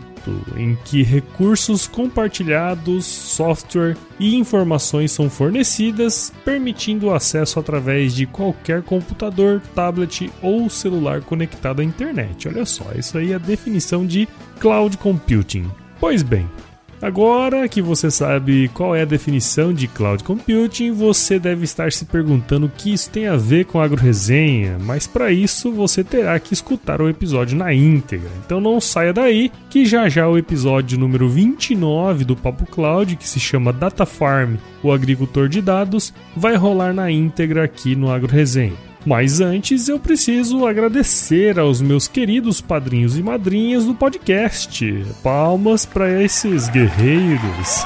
[0.54, 8.82] em que recursos compartilhados, software e informações são fornecidas, permitindo o acesso através de qualquer
[8.82, 12.48] computador, tablet ou celular conectado à internet.
[12.48, 14.28] Olha só, isso aí é a definição de
[14.58, 15.70] cloud computing.
[15.98, 16.46] Pois bem,
[17.02, 22.04] Agora que você sabe qual é a definição de cloud computing, você deve estar se
[22.04, 26.52] perguntando o que isso tem a ver com agroresenha, mas para isso você terá que
[26.52, 28.30] escutar o episódio na íntegra.
[28.44, 33.26] Então não saia daí, que já já o episódio número 29 do Papo Cloud, que
[33.26, 38.89] se chama Data Farm, o agricultor de dados, vai rolar na íntegra aqui no agroresenha.
[39.04, 45.04] Mas antes eu preciso agradecer aos meus queridos padrinhos e madrinhas do podcast.
[45.22, 47.82] Palmas para esses guerreiros.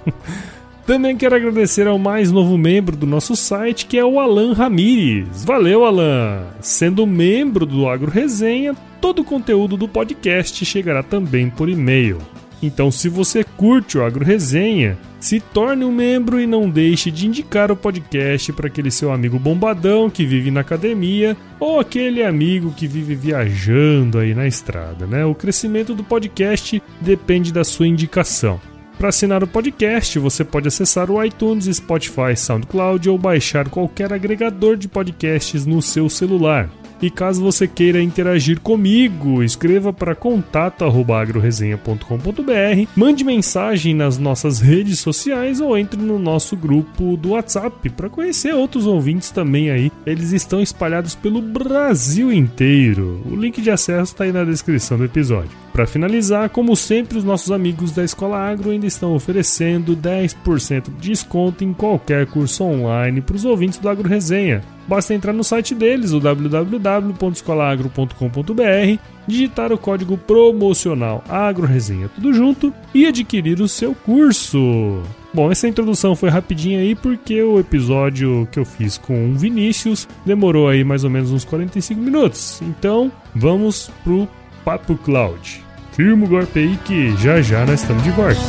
[0.86, 5.44] Também quero agradecer ao mais novo membro do nosso site, que é o Alan Ramires.
[5.44, 6.46] Valeu, Alan!
[6.60, 12.18] Sendo membro do Agro Resenha, todo o conteúdo do podcast chegará também por e-mail.
[12.60, 17.26] Então, se você curte o Agro Resenha, se torne um membro e não deixe de
[17.26, 22.72] indicar o podcast para aquele seu amigo bombadão que vive na academia ou aquele amigo
[22.72, 25.24] que vive viajando aí na estrada, né?
[25.24, 28.58] O crescimento do podcast depende da sua indicação.
[28.98, 34.76] Para assinar o podcast, você pode acessar o iTunes, Spotify, SoundCloud ou baixar qualquer agregador
[34.76, 36.68] de podcasts no seu celular.
[37.02, 45.58] E caso você queira interagir comigo, escreva para contato@agroresenha.com.br, mande mensagem nas nossas redes sociais
[45.60, 49.92] ou entre no nosso grupo do WhatsApp para conhecer outros ouvintes também aí.
[50.04, 53.22] Eles estão espalhados pelo Brasil inteiro.
[53.30, 55.69] O link de acesso está aí na descrição do episódio.
[55.72, 61.10] Para finalizar, como sempre, os nossos amigos da Escola Agro ainda estão oferecendo 10% de
[61.10, 64.62] desconto em qualquer curso online para os ouvintes do Agro Resenha.
[64.88, 73.06] Basta entrar no site deles, o www.escolaagro.com.br, digitar o código promocional AgroResenha tudo junto e
[73.06, 75.00] adquirir o seu curso.
[75.32, 80.08] Bom, essa introdução foi rapidinha aí porque o episódio que eu fiz com o Vinícius
[80.26, 82.60] demorou aí mais ou menos uns 45 minutos.
[82.60, 84.28] Então, vamos pro
[84.64, 85.64] Papo Cloud.
[85.92, 88.40] Firma o golpe aí que já já nós estamos de volta.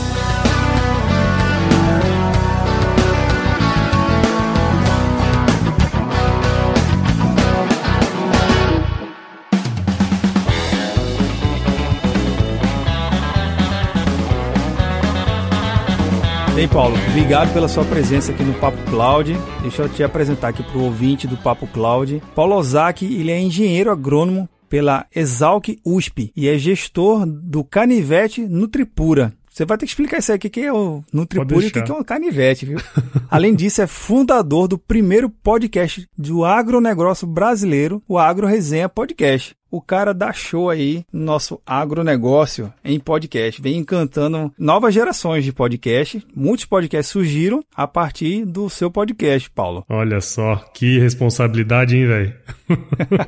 [16.62, 19.36] Bem, Paulo, obrigado pela sua presença aqui no Papo Cloud.
[19.64, 22.22] Deixa eu te apresentar aqui para o ouvinte do Papo Cloud.
[22.36, 29.34] Paulo Ozaki, ele é engenheiro agrônomo, pela Exalc USP e é gestor do Canivete Nutripura.
[29.50, 31.80] Você vai ter que explicar isso aí, o que é o Nutripura e o que
[31.80, 32.80] é um canivete, viu?
[33.30, 39.82] Além disso, é fundador do primeiro podcast do agronegócio brasileiro, o Agro Resenha Podcast o
[39.82, 43.62] cara dá show aí no nosso agronegócio em podcast.
[43.62, 46.22] Vem encantando novas gerações de podcast.
[46.36, 49.86] Muitos podcasts surgiram a partir do seu podcast, Paulo.
[49.90, 52.34] Olha só, que responsabilidade, hein, velho?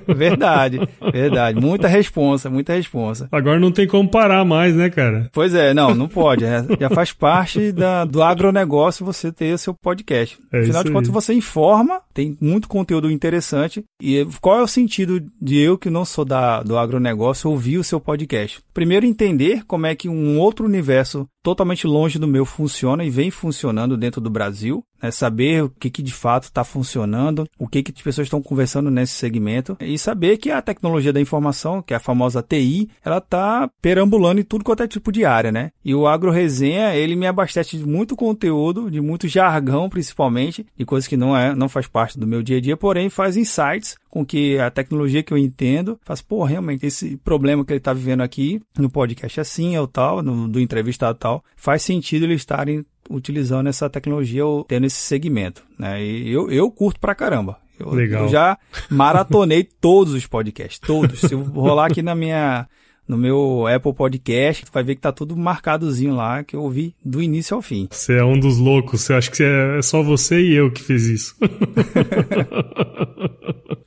[0.15, 0.79] verdade,
[1.11, 1.59] verdade.
[1.59, 3.29] Muita responsa, muita responsa.
[3.31, 5.29] Agora não tem como parar mais, né, cara?
[5.31, 6.43] Pois é, não, não pode.
[6.43, 10.37] É, já faz parte da, do agronegócio você ter seu podcast.
[10.51, 13.83] É Afinal de contas, você informa, tem muito conteúdo interessante.
[14.01, 17.77] E qual é o sentido de eu que não sou da da, do agronegócio ouvir
[17.77, 18.59] o seu podcast.
[18.73, 23.29] Primeiro, entender como é que um outro universo totalmente longe do meu funciona e vem
[23.29, 25.11] funcionando dentro do Brasil, né?
[25.11, 28.89] saber o que, que de fato está funcionando, o que, que as pessoas estão conversando
[28.89, 33.17] nesse segmento e saber que a tecnologia da informação, que é a famosa TI, ela
[33.17, 35.71] está perambulando em tudo quanto é tipo de área, né?
[35.83, 40.85] E o Agro Resenha, ele me abastece de muito conteúdo, de muito jargão principalmente, de
[40.85, 43.97] coisas que não é, não faz parte do meu dia a dia, porém faz insights
[44.09, 47.91] com que a tecnologia que eu entendo faz, pô, realmente esse problema que ele está
[47.91, 52.25] vivendo aqui no podcast é assim, é o tal, no, do entrevistado tal, faz sentido
[52.25, 55.63] eles estarem utilizando essa tecnologia ou tendo esse segmento.
[55.77, 56.03] Né?
[56.03, 57.57] E eu, eu curto pra caramba.
[57.79, 58.23] Eu, Legal.
[58.23, 58.57] eu já
[58.89, 61.19] maratonei todos os podcasts, todos.
[61.19, 62.67] Se eu rolar aqui na minha
[63.07, 66.95] no meu Apple Podcast, tu vai ver que tá tudo marcadozinho lá, que eu ouvi
[67.03, 67.87] do início ao fim.
[67.91, 71.07] Você é um dos loucos, você acha que é só você e eu que fez
[71.07, 71.35] isso.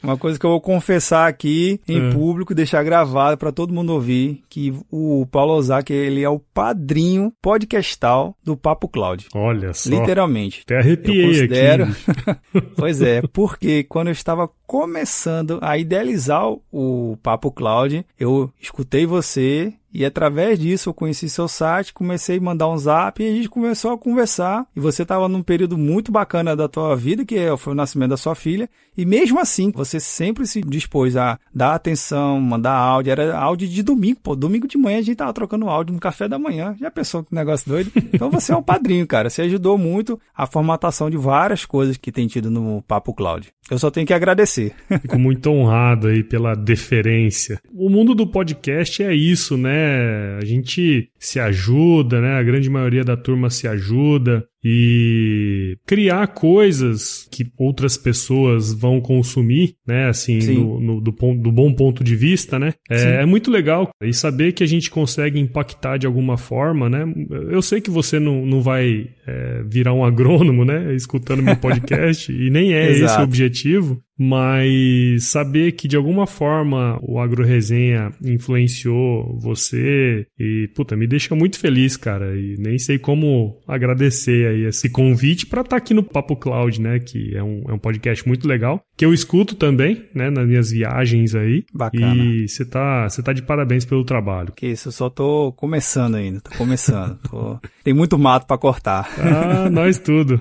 [0.07, 2.13] Uma coisa que eu vou confessar aqui em é.
[2.13, 7.33] público, deixar gravado para todo mundo ouvir, que o Paulo Ozaki, ele é o padrinho
[7.43, 9.27] podcastal do Papo Cloud.
[9.35, 9.91] Olha só.
[9.91, 10.63] Literalmente.
[10.65, 11.85] Até arrepiei eu considero...
[11.85, 12.69] aqui.
[12.77, 19.73] pois é, porque quando eu estava começando a idealizar o Papo Cloud, eu escutei você
[19.97, 23.49] e através disso eu conheci seu site, comecei a mandar um zap e a gente
[23.49, 24.67] começou a conversar.
[24.77, 28.11] E você estava num período muito bacana da tua vida, que é, foi o nascimento
[28.11, 28.69] da sua filha.
[28.95, 33.11] E mesmo assim, você sempre se dispôs a dar atenção, mandar áudio.
[33.11, 34.37] Era áudio de domingo, pô.
[34.37, 36.77] Domingo de manhã a gente tava trocando áudio no café da manhã.
[36.79, 37.91] Já pensou que negócio doido?
[38.17, 39.29] Então você é um padrinho, cara.
[39.29, 43.53] Você ajudou muito a formatação de várias coisas que tem tido no Papo Cloud.
[43.71, 44.73] Eu só tenho que agradecer.
[45.03, 47.61] Fico muito honrado aí pela deferência.
[47.75, 49.86] O mundo do podcast é isso, né?
[50.41, 52.39] A gente se ajuda, né?
[52.39, 59.77] A grande maioria da turma se ajuda e criar coisas que outras pessoas vão consumir,
[59.87, 60.09] né?
[60.09, 62.75] Assim, no, no, do, do bom ponto de vista, né?
[62.91, 67.07] É, é, muito legal e saber que a gente consegue impactar de alguma forma, né?
[67.49, 70.93] Eu sei que você não, não vai é, virar um agrônomo, né?
[70.97, 76.99] Escutando meu podcast e nem é esse o objetivo, mas saber que de alguma forma
[77.03, 82.99] o Agro Resenha influenciou você e, puta, me deixa muito feliz, cara, e nem sei
[82.99, 87.43] como agradecer aí esse convite para estar tá aqui no Papo Cloud, né, que é
[87.43, 91.65] um, é um podcast muito legal, que eu escuto também, né, nas minhas viagens aí.
[91.73, 92.15] Bacana.
[92.15, 94.53] E você tá, você tá de parabéns pelo trabalho.
[94.55, 97.19] Que isso, eu só tô começando ainda, tô começando.
[97.29, 97.59] tô...
[97.85, 99.09] Tem muito mato para cortar.
[99.19, 100.41] Ah, nós tudo.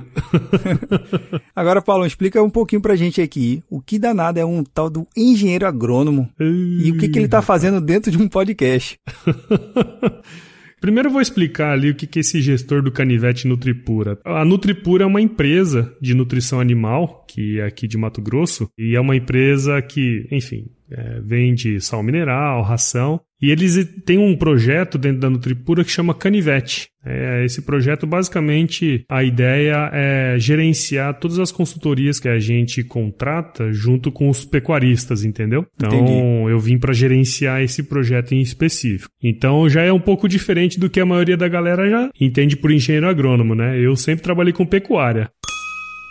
[1.55, 5.07] Agora, Paulo, explica um pouquinho pra gente aqui o que danado é um tal do
[5.15, 8.99] engenheiro agrônomo e o que, que ele está fazendo dentro de um podcast.
[10.85, 14.19] Primeiro eu vou explicar ali o que é esse gestor do canivete Nutripura.
[14.23, 18.95] A Nutripura é uma empresa de nutrição animal, que é aqui de Mato Grosso, e
[18.95, 24.97] é uma empresa que, enfim, é, vende sal mineral, ração, e eles têm um projeto
[24.97, 26.87] dentro da Nutripura que chama Canivete.
[27.05, 33.71] É, esse projeto, basicamente, a ideia é gerenciar todas as consultorias que a gente contrata
[33.71, 35.65] junto com os pecuaristas, entendeu?
[35.75, 36.51] Então, Entendi.
[36.51, 39.11] eu vim para gerenciar esse projeto em específico.
[39.21, 42.71] Então, já é um pouco diferente do que a maioria da galera já entende por
[42.71, 43.79] engenheiro agrônomo, né?
[43.79, 45.29] Eu sempre trabalhei com pecuária.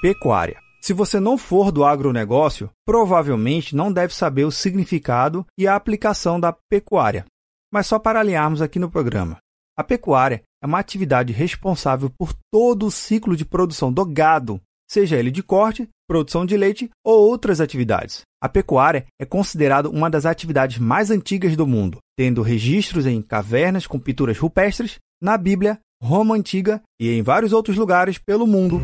[0.01, 0.64] Pecuária.
[0.85, 6.39] Se você não for do agronegócio, provavelmente não deve saber o significado e a aplicação
[6.39, 7.25] da pecuária.
[7.73, 9.39] Mas só para alinharmos aqui no programa.
[9.79, 15.17] A pecuária é uma atividade responsável por todo o ciclo de produção do gado, seja
[15.17, 18.21] ele de corte, produção de leite ou outras atividades.
[18.39, 23.87] A pecuária é considerada uma das atividades mais antigas do mundo, tendo registros em cavernas
[23.87, 28.83] com pinturas rupestres, na Bíblia, Roma Antiga e em vários outros lugares pelo mundo.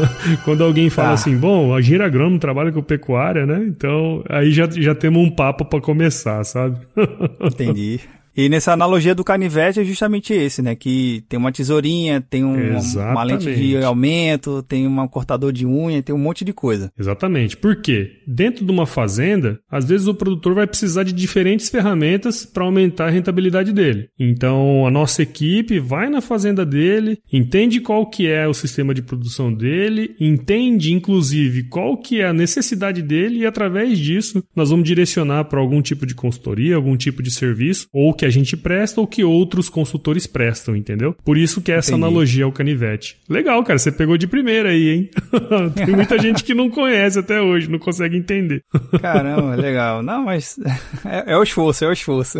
[0.44, 1.14] Quando alguém fala ah.
[1.14, 3.64] assim, bom, a Gira Agrônomo trabalha com pecuária, né?
[3.66, 6.78] Então, aí já, já temos um papo para começar, sabe?
[7.40, 8.00] Entendi.
[8.36, 10.74] E nessa analogia do canivete é justamente esse, né?
[10.74, 12.76] Que tem uma tesourinha, tem um,
[13.10, 16.92] uma lente de aumento, tem um cortador de unha, tem um monte de coisa.
[16.98, 17.56] Exatamente.
[17.56, 18.10] Por quê?
[18.26, 23.06] Dentro de uma fazenda, às vezes o produtor vai precisar de diferentes ferramentas para aumentar
[23.06, 24.08] a rentabilidade dele.
[24.18, 29.00] Então, a nossa equipe vai na fazenda dele, entende qual que é o sistema de
[29.00, 34.86] produção dele, entende inclusive qual que é a necessidade dele e através disso nós vamos
[34.86, 39.00] direcionar para algum tipo de consultoria, algum tipo de serviço, ou que a gente presta
[39.00, 41.14] ou que outros consultores prestam, entendeu?
[41.24, 42.04] Por isso que é essa Entendi.
[42.04, 43.18] analogia ao canivete.
[43.28, 45.10] Legal, cara, você pegou de primeira aí, hein?
[45.74, 48.62] Tem muita gente que não conhece até hoje, não consegue entender.
[49.00, 50.02] Caramba, legal.
[50.02, 50.58] Não, mas
[51.04, 52.38] é, é o esforço, é o esforço.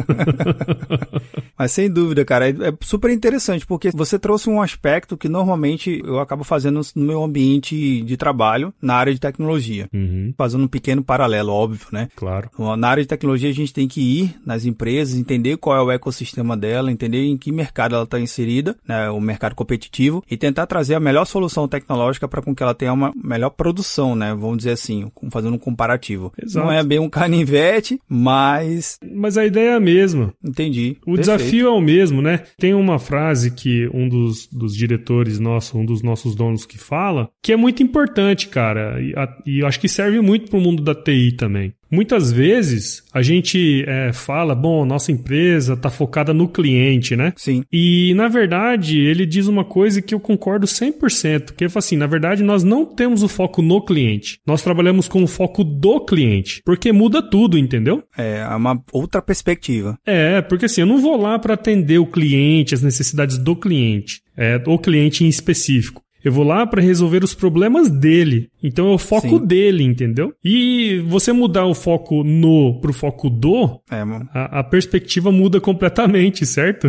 [1.58, 6.02] mas sem dúvida, cara, é, é super interessante, porque você trouxe um aspecto que normalmente
[6.04, 9.88] eu acabo fazendo no meu ambiente de trabalho na área de tecnologia.
[9.92, 10.34] Uhum.
[10.36, 12.08] Fazendo um pequeno paralelo, óbvio, né?
[12.16, 12.50] Claro.
[12.76, 15.90] Na área de tecnologia, a gente tem que ir nas empresas, entender qual é o
[15.90, 20.66] ecossistema dela, entender em que mercado ela está inserida, né, o mercado competitivo, e tentar
[20.66, 24.34] trazer a melhor solução tecnológica para com que ela tenha uma melhor produção, né?
[24.34, 26.32] Vamos dizer assim, fazendo um comparativo.
[26.40, 26.66] Exato.
[26.66, 28.98] Não é bem um canivete, mas.
[29.14, 30.32] Mas a ideia é a mesma.
[30.42, 30.96] Entendi.
[31.02, 31.20] O Perfeito.
[31.20, 32.42] desafio é o mesmo, né?
[32.58, 37.28] Tem uma frase que um dos, dos diretores nossos, um dos nossos donos que fala,
[37.42, 39.00] que é muito importante, cara.
[39.00, 41.72] E, a, e eu acho que serve muito para o mundo da TI também.
[41.90, 47.32] Muitas vezes a gente é, fala, bom, nossa empresa está focada no cliente, né?
[47.36, 47.62] Sim.
[47.72, 52.06] E na verdade ele diz uma coisa que eu concordo 100%, que é assim, na
[52.06, 56.62] verdade nós não temos o foco no cliente, nós trabalhamos com o foco do cliente,
[56.64, 58.02] porque muda tudo, entendeu?
[58.16, 59.98] É, é uma outra perspectiva.
[60.06, 64.22] É, porque assim, eu não vou lá para atender o cliente, as necessidades do cliente,
[64.36, 66.05] é, o cliente em específico.
[66.26, 68.50] Eu vou lá para resolver os problemas dele.
[68.60, 69.46] Então é o foco Sim.
[69.46, 70.32] dele, entendeu?
[70.44, 74.02] E você mudar o foco no pro foco do, é,
[74.34, 76.88] a, a, perspectiva muda completamente, certo?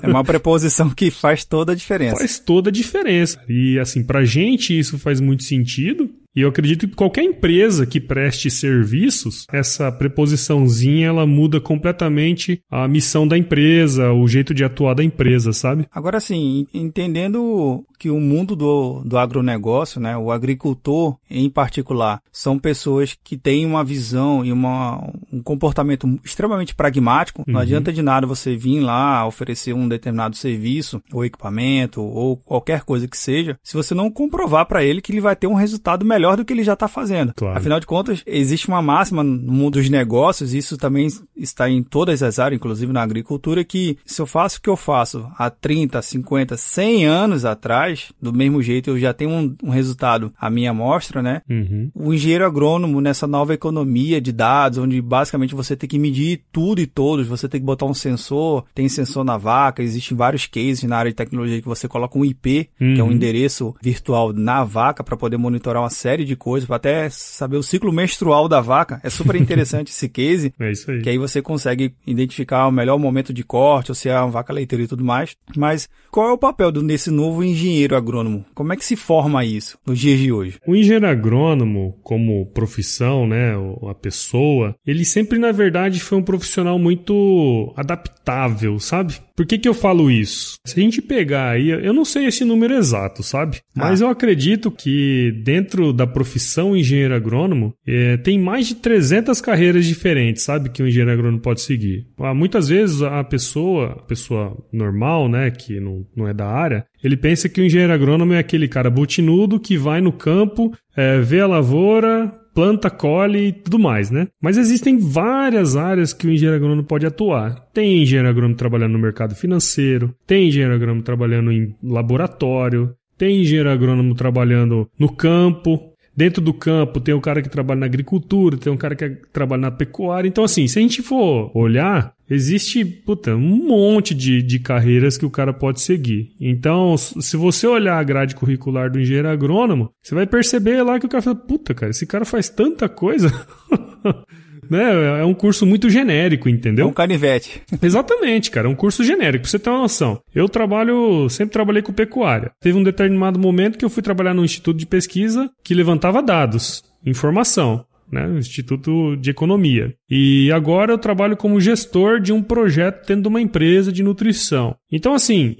[0.00, 2.18] É uma preposição que faz toda a diferença.
[2.18, 3.42] Faz toda a diferença.
[3.48, 6.08] E assim, pra gente isso faz muito sentido.
[6.36, 12.86] E eu acredito que qualquer empresa que preste serviços, essa preposiçãozinha ela muda completamente a
[12.86, 15.86] missão da empresa, o jeito de atuar da empresa, sabe?
[15.90, 22.58] Agora sim, entendendo que o mundo do, do agronegócio, né, o agricultor em particular, são
[22.58, 25.02] pessoas que têm uma visão e uma,
[25.32, 27.42] um comportamento extremamente pragmático.
[27.46, 27.54] Uhum.
[27.54, 32.82] Não adianta de nada você vir lá oferecer um determinado serviço, ou equipamento, ou qualquer
[32.82, 36.04] coisa que seja, se você não comprovar para ele que ele vai ter um resultado
[36.04, 37.32] melhor do que ele já está fazendo.
[37.34, 37.58] Claro.
[37.58, 41.82] Afinal de contas, existe uma máxima no mundo dos negócios, e isso também está em
[41.82, 45.50] todas as áreas, inclusive na agricultura, que se eu faço o que eu faço há
[45.50, 47.87] 30, 50, 100 anos atrás,
[48.20, 51.42] do mesmo jeito eu já tenho um, um resultado à minha amostra, né?
[51.48, 51.90] Uhum.
[51.94, 56.80] O engenheiro agrônomo nessa nova economia de dados, onde basicamente você tem que medir tudo
[56.80, 60.82] e todos, você tem que botar um sensor, tem sensor na vaca, existem vários cases
[60.84, 62.94] na área de tecnologia que você coloca um IP, uhum.
[62.94, 63.12] que é um uhum.
[63.12, 67.56] endereço virtual na vaca para poder monitorar uma série série de coisas, para até saber
[67.56, 69.00] o ciclo menstrual da vaca.
[69.02, 70.52] É super interessante esse case.
[70.58, 71.02] É isso aí.
[71.02, 74.52] Que aí você consegue identificar o melhor momento de corte, ou se é uma vaca
[74.52, 75.36] leiteira e tudo mais.
[75.56, 78.44] Mas qual é o papel desse novo engenheiro agrônomo?
[78.54, 80.58] Como é que se forma isso nos dias de hoje?
[80.66, 83.52] O engenheiro agrônomo, como profissão, né,
[83.88, 89.14] a pessoa, ele sempre, na verdade, foi um profissional muito adaptável, sabe?
[89.38, 90.56] Por que, que eu falo isso?
[90.66, 93.60] Se a gente pegar aí, eu não sei esse número exato, sabe?
[93.72, 94.06] Mas ah.
[94.06, 100.42] eu acredito que dentro da profissão engenheiro agrônomo, é, tem mais de 300 carreiras diferentes,
[100.42, 100.70] sabe?
[100.70, 102.06] Que o engenheiro agrônomo pode seguir.
[102.18, 106.84] Ah, muitas vezes a pessoa, a pessoa normal, né, que não, não é da área,
[107.02, 111.20] ele pensa que o engenheiro agrônomo é aquele cara botinudo que vai no campo, é,
[111.20, 114.26] vê a lavoura, planta, colhe e tudo mais, né?
[114.42, 117.54] Mas existem várias áreas que o engenheiro agrônomo pode atuar.
[117.72, 123.70] Tem engenheiro agrônomo trabalhando no mercado financeiro, tem engenheiro agrônomo trabalhando em laboratório, tem engenheiro
[123.70, 128.72] agrônomo trabalhando no campo, Dentro do campo tem o cara que trabalha na agricultura, tem
[128.72, 130.26] um cara que trabalha na pecuária.
[130.26, 135.24] Então, assim, se a gente for olhar, existe puta, um monte de, de carreiras que
[135.24, 136.32] o cara pode seguir.
[136.40, 141.06] Então, se você olhar a grade curricular do engenheiro agrônomo, você vai perceber lá que
[141.06, 143.30] o cara fala, puta, cara, esse cara faz tanta coisa.
[144.70, 145.20] né?
[145.20, 146.86] É um curso muito genérico, entendeu?
[146.86, 147.62] É um canivete.
[147.82, 148.66] Exatamente, cara.
[148.66, 150.20] É um curso genérico, pra você ter uma noção.
[150.34, 152.52] Eu trabalho, sempre trabalhei com pecuária.
[152.60, 156.82] Teve um determinado momento que eu fui trabalhar num instituto de pesquisa que levantava dados,
[157.04, 157.84] informação.
[158.10, 159.92] Né, Instituto de Economia.
[160.08, 164.74] E agora eu trabalho como gestor de um projeto dentro de uma empresa de nutrição.
[164.90, 165.54] Então, assim,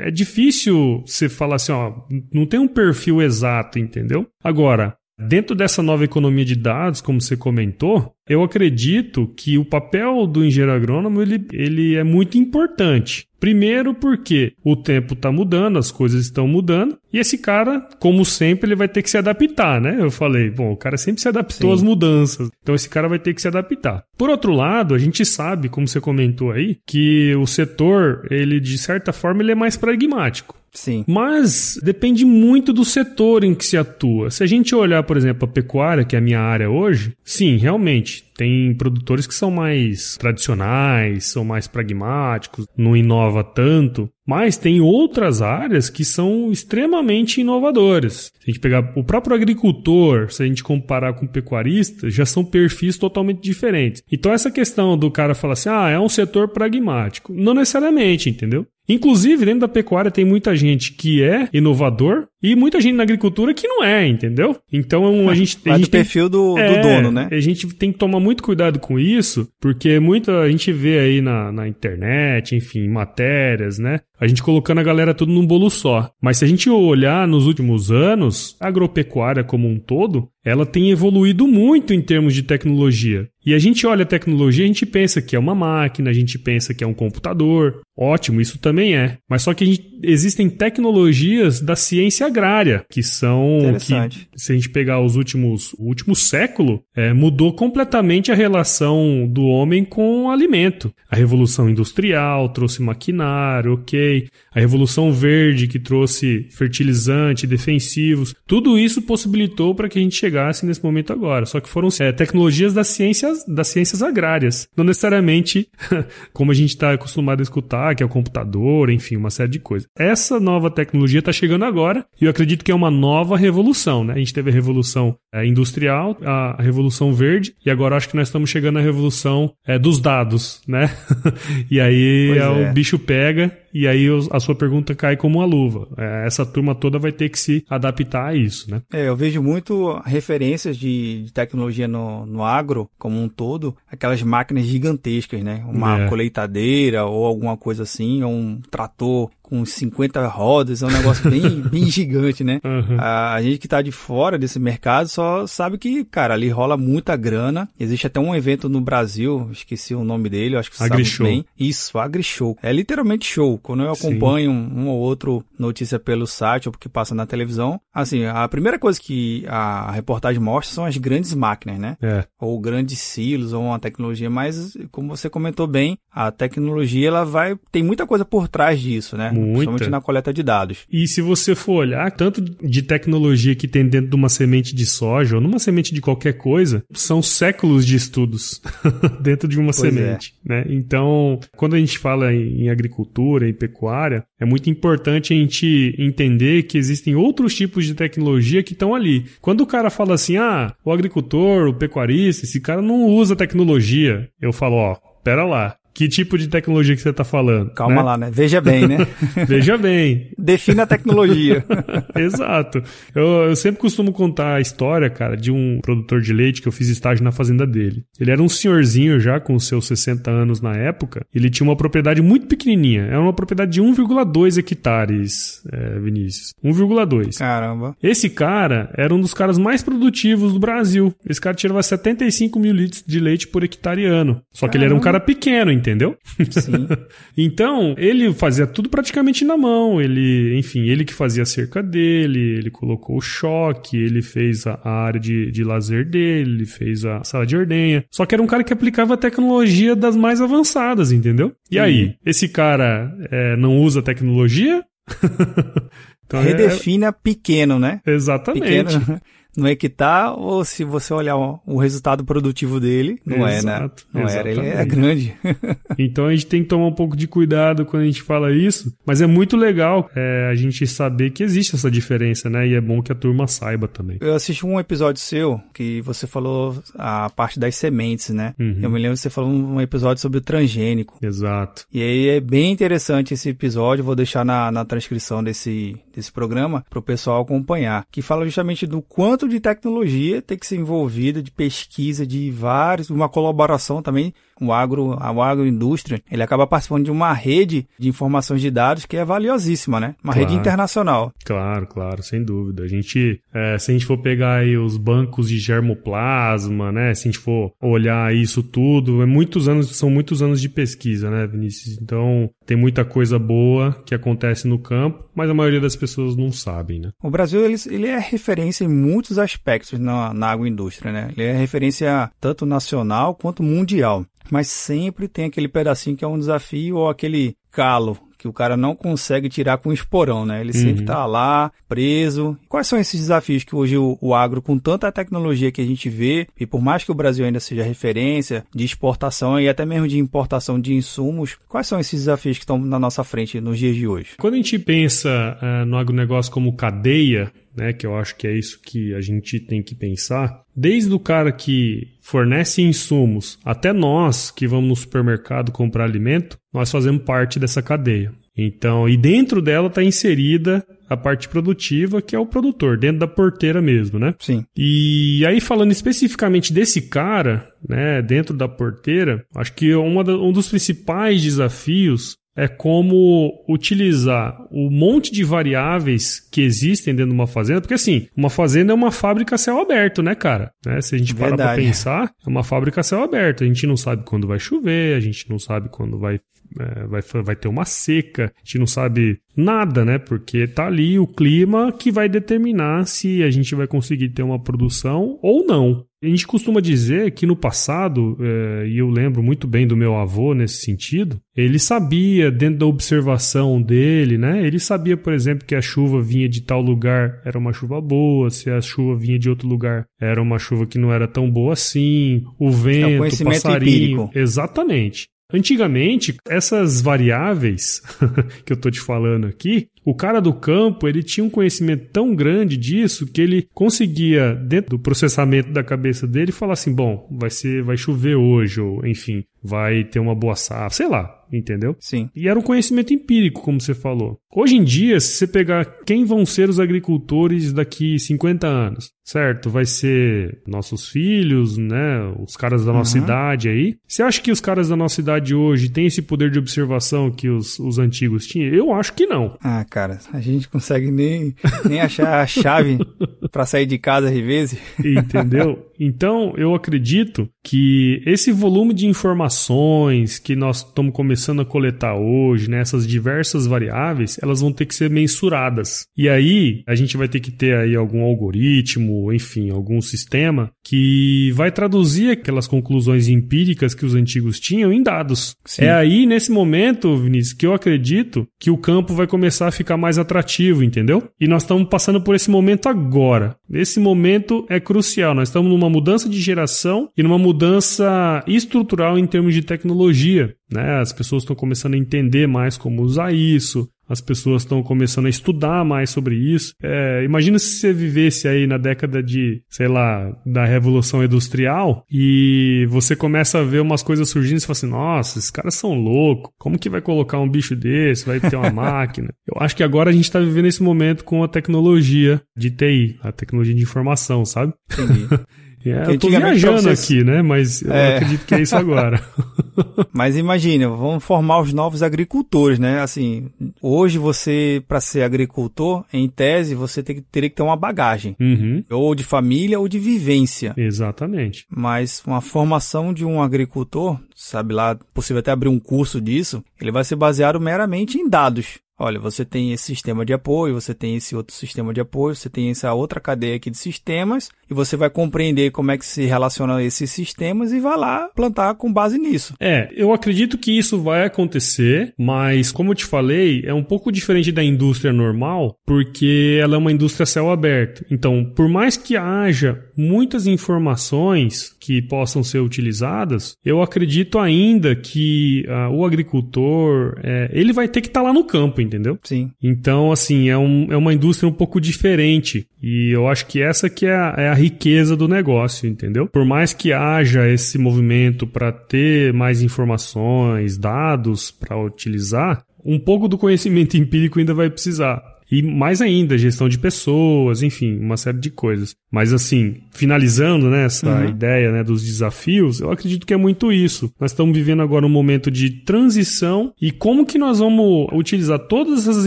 [0.00, 1.92] é difícil você falar assim, ó,
[2.34, 4.26] não tem um perfil exato, entendeu?
[4.42, 4.96] Agora,
[5.28, 10.44] Dentro dessa nova economia de dados, como você comentou, eu acredito que o papel do
[10.44, 13.26] engenheiro agrônomo ele, ele é muito importante.
[13.38, 18.68] Primeiro porque o tempo está mudando, as coisas estão mudando, e esse cara, como sempre,
[18.68, 19.96] ele vai ter que se adaptar, né?
[19.98, 21.74] Eu falei, bom, o cara sempre se adaptou Sim.
[21.74, 24.04] às mudanças, então esse cara vai ter que se adaptar.
[24.16, 28.78] Por outro lado, a gente sabe, como você comentou aí, que o setor, ele de
[28.78, 30.61] certa forma, ele é mais pragmático.
[30.72, 31.04] Sim.
[31.06, 34.30] Mas depende muito do setor em que se atua.
[34.30, 37.56] Se a gente olhar, por exemplo, a pecuária, que é a minha área hoje, sim,
[37.58, 44.80] realmente, tem produtores que são mais tradicionais, são mais pragmáticos, não inova tanto, mas tem
[44.80, 48.32] outras áreas que são extremamente inovadoras.
[48.40, 52.26] Se a gente pegar o próprio agricultor, se a gente comparar com o pecuarista, já
[52.26, 54.02] são perfis totalmente diferentes.
[54.10, 58.66] Então essa questão do cara falar assim, ah, é um setor pragmático, não necessariamente, entendeu?
[58.88, 63.54] Inclusive, dentro da pecuária tem muita gente que é inovador e muita gente na agricultura
[63.54, 64.56] que não é, entendeu?
[64.72, 67.28] Então a gente, a gente do tem, perfil do, é, do, dono, né?
[67.30, 71.20] A gente tem que tomar muito cuidado com isso, porque muita a gente vê aí
[71.20, 74.00] na, na internet, enfim, matérias, né?
[74.18, 76.10] A gente colocando a galera tudo num bolo só.
[76.20, 80.90] Mas se a gente olhar nos últimos anos, a agropecuária como um todo, ela tem
[80.90, 83.28] evoluído muito em termos de tecnologia.
[83.44, 86.38] E a gente olha a tecnologia, a gente pensa que é uma máquina, a gente
[86.38, 87.80] pensa que é um computador.
[87.96, 89.18] Ótimo, isso também é.
[89.28, 93.58] Mas só que gente, existem tecnologias da ciência agrária, que são.
[93.80, 95.72] Que, se a gente pegar os últimos.
[95.74, 100.92] O último século, é, mudou completamente a relação do homem com o alimento.
[101.10, 104.28] A Revolução Industrial trouxe maquinário, ok.
[104.54, 108.34] A Revolução Verde, que trouxe fertilizante, defensivos.
[108.46, 110.31] Tudo isso possibilitou para que a gente chegasse
[110.64, 111.46] nesse momento agora.
[111.46, 114.68] Só que foram é, tecnologias das ciências, das ciências agrárias.
[114.76, 115.68] Não necessariamente
[116.32, 119.58] como a gente está acostumado a escutar, que é o computador, enfim, uma série de
[119.58, 119.88] coisas.
[119.96, 124.04] Essa nova tecnologia está chegando agora e eu acredito que é uma nova revolução.
[124.04, 124.14] Né?
[124.14, 128.28] A gente teve a revolução é, industrial, a, revolução verde e agora acho que nós
[128.28, 130.62] estamos chegando na revolução é, dos dados.
[130.66, 130.90] né?
[131.70, 135.88] e aí é, o bicho pega e aí a sua pergunta cai como uma luva.
[135.96, 138.82] É, essa turma toda vai ter que se adaptar a isso, né?
[138.92, 144.22] É, eu vejo muito referências de, de tecnologia no, no agro como um todo, aquelas
[144.22, 145.64] máquinas gigantescas, né?
[145.66, 146.08] Uma é.
[146.08, 151.60] colheitadeira ou alguma coisa assim, ou um trator com 50 rodas, é um negócio bem,
[151.70, 152.58] bem gigante, né?
[152.64, 152.96] Uhum.
[152.98, 156.74] A, a, gente que tá de fora desse mercado só sabe que, cara, ali rola
[156.74, 157.68] muita grana.
[157.78, 161.28] Existe até um evento no Brasil, esqueci o nome dele, acho que você Agri sabe
[161.28, 161.44] bem.
[161.58, 162.56] Isso, AgriShow.
[162.62, 163.58] É literalmente show.
[163.58, 167.78] Quando eu acompanho um, um, ou outro notícia pelo site ou porque passa na televisão,
[167.92, 171.98] assim, a primeira coisa que a reportagem mostra são as grandes máquinas, né?
[172.00, 172.24] É.
[172.40, 177.54] Ou grandes silos, ou uma tecnologia, mas como você comentou bem, a tecnologia ela vai
[177.70, 179.30] tem muita coisa por trás disso, né?
[179.42, 179.56] Muita.
[179.56, 180.78] Principalmente na coleta de dados.
[180.90, 184.86] E se você for olhar, tanto de tecnologia que tem dentro de uma semente de
[184.86, 188.60] soja ou numa semente de qualquer coisa, são séculos de estudos
[189.20, 189.90] dentro de uma pois é.
[189.90, 190.48] semente, é.
[190.48, 190.64] né?
[190.68, 196.64] Então, quando a gente fala em agricultura e pecuária, é muito importante a gente entender
[196.64, 199.26] que existem outros tipos de tecnologia que estão ali.
[199.40, 204.28] Quando o cara fala assim, ah, o agricultor, o pecuarista, esse cara não usa tecnologia,
[204.40, 207.70] eu falo, ó, pera lá, que tipo de tecnologia que você está falando?
[207.70, 208.02] Calma né?
[208.02, 208.30] lá, né?
[208.32, 209.06] Veja bem, né?
[209.46, 210.30] Veja bem.
[210.38, 211.64] Defina a tecnologia.
[212.16, 212.82] Exato.
[213.14, 216.72] Eu, eu, sempre costumo contar a história, cara, de um produtor de leite que eu
[216.72, 218.04] fiz estágio na fazenda dele.
[218.18, 221.24] Ele era um senhorzinho já, com seus 60 anos na época.
[221.34, 223.02] Ele tinha uma propriedade muito pequenininha.
[223.02, 226.54] Era uma propriedade de 1,2 hectares, é, Vinícius.
[226.64, 227.38] 1,2.
[227.38, 227.96] Caramba.
[228.02, 231.14] Esse cara era um dos caras mais produtivos do Brasil.
[231.28, 234.42] Esse cara tirava 75 mil litros de leite por hectare ano.
[234.52, 234.76] Só que Caramba.
[234.76, 236.16] ele era um cara pequeno, entendeu?
[236.50, 236.86] Sim.
[237.36, 240.00] então, ele fazia tudo praticamente na mão.
[240.00, 244.78] Ele, enfim, ele que fazia a cerca dele, ele colocou o choque, ele fez a,
[244.84, 248.04] área de, de lazer dele, ele fez a sala de ordenha.
[248.10, 251.52] Só que era um cara que aplicava a tecnologia das mais avançadas, entendeu?
[251.70, 254.84] E aí, esse cara é, não usa tecnologia?
[256.24, 257.12] então, é Redefina é...
[257.12, 258.00] pequeno, né?
[258.06, 258.62] Exatamente.
[258.62, 259.20] Pequeno
[259.56, 264.22] no hectare, ou se você olhar o, o resultado produtivo dele, não Exato, é, né?
[264.22, 264.58] Não exatamente.
[264.58, 265.34] era, ele é grande.
[265.98, 268.94] então a gente tem que tomar um pouco de cuidado quando a gente fala isso,
[269.04, 272.66] mas é muito legal é, a gente saber que existe essa diferença, né?
[272.66, 274.18] E é bom que a turma saiba também.
[274.20, 278.54] Eu assisti um episódio seu que você falou a parte das sementes, né?
[278.58, 278.78] Uhum.
[278.82, 281.18] Eu me lembro que você falou um episódio sobre o transgênico.
[281.22, 281.84] Exato.
[281.92, 286.84] E aí é bem interessante esse episódio, vou deixar na, na transcrição desse, desse programa
[286.88, 291.42] para o pessoal acompanhar, que fala justamente do quanto de tecnologia tem que ser envolvida,
[291.42, 297.10] de pesquisa, de vários, uma colaboração também o agro, a agroindústria, ele acaba participando de
[297.10, 300.14] uma rede de informações de dados que é valiosíssima, né?
[300.22, 301.32] Uma claro, rede internacional.
[301.44, 302.84] Claro, claro, sem dúvida.
[302.84, 307.14] A gente, é, se a gente for pegar aí os bancos de germoplasma, né?
[307.14, 311.30] Se a gente for olhar isso tudo, é muitos anos, são muitos anos de pesquisa,
[311.30, 311.98] né, Vinícius?
[312.00, 316.52] Então, tem muita coisa boa que acontece no campo, mas a maioria das pessoas não
[316.52, 317.10] sabem, né?
[317.22, 321.30] O Brasil, ele, ele é referência em muitos aspectos na, na agroindústria, né?
[321.36, 324.24] Ele é referência tanto nacional quanto mundial.
[324.52, 328.76] Mas sempre tem aquele pedacinho que é um desafio ou aquele calo que o cara
[328.76, 330.60] não consegue tirar com esporão, né?
[330.60, 330.82] Ele uhum.
[330.82, 332.58] sempre está lá, preso.
[332.68, 336.10] Quais são esses desafios que hoje o, o, agro, com tanta tecnologia que a gente
[336.10, 340.08] vê, e por mais que o Brasil ainda seja referência de exportação e até mesmo
[340.08, 343.94] de importação de insumos, quais são esses desafios que estão na nossa frente nos dias
[343.94, 344.30] de hoje?
[344.38, 348.56] Quando a gente pensa uh, no agronegócio como cadeia, né, que eu acho que é
[348.56, 354.50] isso que a gente tem que pensar, desde o cara que fornece insumos até nós
[354.50, 358.32] que vamos no supermercado comprar alimento, nós fazemos parte dessa cadeia.
[358.56, 363.26] Então, e dentro dela está inserida a parte produtiva, que é o produtor, dentro da
[363.26, 364.34] porteira mesmo, né?
[364.38, 364.64] Sim.
[364.76, 370.52] E aí, falando especificamente desse cara, né, dentro da porteira, acho que uma da, um
[370.52, 377.46] dos principais desafios é como utilizar o monte de variáveis que existem dentro de uma
[377.46, 380.72] fazenda, porque assim, uma fazenda é uma fábrica a céu aberto, né, cara?
[380.84, 381.00] Né?
[381.00, 383.64] Se a gente parar para pensar, é uma fábrica a céu aberto.
[383.64, 386.40] A gente não sabe quando vai chover, a gente não sabe quando vai
[386.78, 390.18] é, vai, vai ter uma seca, a gente não sabe nada, né?
[390.18, 394.62] Porque tá ali o clima que vai determinar se a gente vai conseguir ter uma
[394.62, 396.04] produção ou não.
[396.22, 400.14] A gente costuma dizer que no passado, é, e eu lembro muito bem do meu
[400.14, 404.64] avô nesse sentido, ele sabia, dentro da observação dele, né?
[404.64, 408.50] Ele sabia, por exemplo, que a chuva vinha de tal lugar, era uma chuva boa,
[408.50, 411.72] se a chuva vinha de outro lugar, era uma chuva que não era tão boa
[411.72, 414.22] assim, o vento, é o passarinho.
[414.22, 414.30] Empírico.
[414.32, 415.26] Exatamente.
[415.52, 418.00] Antigamente, essas variáveis
[418.64, 422.34] que eu tô te falando aqui, o cara do campo, ele tinha um conhecimento tão
[422.34, 427.50] grande disso que ele conseguia, dentro do processamento da cabeça dele, falar assim: bom, vai
[427.50, 431.94] ser, vai chover hoje, ou enfim, vai ter uma boa safra, sei lá, entendeu?
[432.00, 432.28] Sim.
[432.34, 434.40] E era um conhecimento empírico, como você falou.
[434.52, 439.70] Hoje em dia, se você pegar quem vão ser os agricultores daqui 50 anos, certo?
[439.70, 442.20] Vai ser nossos filhos, né?
[442.38, 443.24] Os caras da nossa uhum.
[443.24, 443.96] idade aí.
[444.06, 447.48] Você acha que os caras da nossa idade hoje têm esse poder de observação que
[447.48, 448.68] os, os antigos tinham?
[448.68, 449.56] Eu acho que não.
[449.62, 451.54] Ah, cara, a gente consegue nem,
[451.88, 452.98] nem achar a chave
[453.50, 454.78] para sair de casa às vezes.
[455.02, 455.90] Entendeu?
[456.04, 462.68] Então, eu acredito que esse volume de informações que nós estamos começando a coletar hoje,
[462.68, 466.04] né, essas diversas variáveis, elas vão ter que ser mensuradas.
[466.16, 471.52] E aí, a gente vai ter que ter aí algum algoritmo, enfim, algum sistema que
[471.52, 475.54] vai traduzir aquelas conclusões empíricas que os antigos tinham em dados.
[475.66, 475.84] Sim.
[475.84, 479.98] É aí, nesse momento, Vinícius, que eu acredito que o campo vai começar a ficar
[479.98, 481.28] mais atrativo, entendeu?
[481.38, 483.54] E nós estamos passando por esse momento agora.
[483.70, 485.34] Esse momento é crucial.
[485.34, 490.54] Nós estamos numa mudança de geração e numa mudança estrutural em termos de tecnologia.
[490.72, 491.00] Né?
[491.00, 495.30] As pessoas estão começando a entender mais como usar isso, as pessoas estão começando a
[495.30, 496.74] estudar mais sobre isso.
[496.82, 502.86] É, imagina se você vivesse aí na década de, sei lá, da Revolução Industrial e
[502.90, 505.94] você começa a ver umas coisas surgindo e você fala assim, nossa, esses caras são
[505.94, 509.32] loucos, como que vai colocar um bicho desse, vai ter uma máquina?
[509.46, 513.18] Eu acho que agora a gente está vivendo esse momento com a tecnologia de TI,
[513.22, 514.74] a tecnologia de informação, sabe?
[514.92, 515.26] Entendi.
[515.84, 517.02] É, eu tô viajando vocês...
[517.02, 517.42] aqui, né?
[517.42, 518.16] Mas eu é...
[518.16, 519.20] acredito que é isso agora.
[520.12, 523.00] Mas imagina, vamos formar os novos agricultores, né?
[523.00, 528.36] Assim, hoje você, para ser agricultor, em tese, você tem, teria que ter uma bagagem.
[528.40, 528.84] Uhum.
[528.90, 530.74] Ou de família ou de vivência.
[530.76, 531.66] Exatamente.
[531.70, 536.92] Mas uma formação de um agricultor, sabe lá, possível até abrir um curso disso, ele
[536.92, 538.78] vai ser baseado meramente em dados.
[539.02, 542.48] Olha, você tem esse sistema de apoio, você tem esse outro sistema de apoio, você
[542.48, 546.24] tem essa outra cadeia aqui de sistemas, e você vai compreender como é que se
[546.24, 549.54] relacionam esses sistemas e vai lá plantar com base nisso.
[549.58, 554.12] É, eu acredito que isso vai acontecer, mas como eu te falei, é um pouco
[554.12, 558.04] diferente da indústria normal, porque ela é uma indústria céu aberto.
[558.08, 565.66] Então, por mais que haja muitas informações que possam ser utilizadas, eu acredito ainda que
[565.66, 569.18] uh, o agricultor, é, ele vai ter que estar tá lá no campo, entendeu?
[569.22, 569.50] Sim.
[569.62, 572.66] Então, assim, é, um, é uma indústria um pouco diferente.
[572.82, 576.26] E eu acho que essa que é a, é a riqueza do negócio, entendeu?
[576.26, 583.28] Por mais que haja esse movimento para ter mais informações, dados para utilizar, um pouco
[583.28, 585.31] do conhecimento empírico ainda vai precisar.
[585.52, 588.94] E mais ainda, gestão de pessoas, enfim, uma série de coisas.
[589.12, 591.28] Mas assim, finalizando né, essa uhum.
[591.28, 594.10] ideia né, dos desafios, eu acredito que é muito isso.
[594.18, 599.06] Nós estamos vivendo agora um momento de transição e como que nós vamos utilizar todas
[599.06, 599.26] essas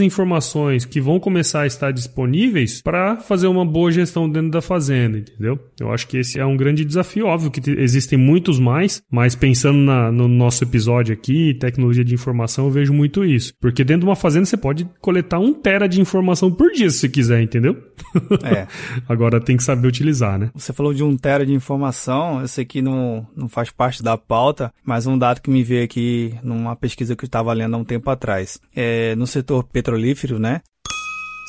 [0.00, 5.18] informações que vão começar a estar disponíveis para fazer uma boa gestão dentro da fazenda,
[5.18, 5.60] entendeu?
[5.80, 7.26] Eu acho que esse é um grande desafio.
[7.26, 12.64] Óbvio que existem muitos mais, mas pensando na, no nosso episódio aqui, tecnologia de informação,
[12.64, 13.52] eu vejo muito isso.
[13.60, 16.15] Porque dentro de uma fazenda você pode coletar um tera de informação
[16.50, 17.76] por dia se quiser, entendeu?
[18.42, 18.66] É.
[19.08, 20.50] agora tem que saber saber utilizar, né?
[20.54, 24.16] Você falou de um tera de informação, eu sei que não, não faz parte da
[24.16, 27.78] pauta, mas um dado que me veio aqui numa pesquisa que eu estava lendo há
[27.78, 28.58] um tempo atrás.
[28.74, 30.62] É, no setor petrolífero, né?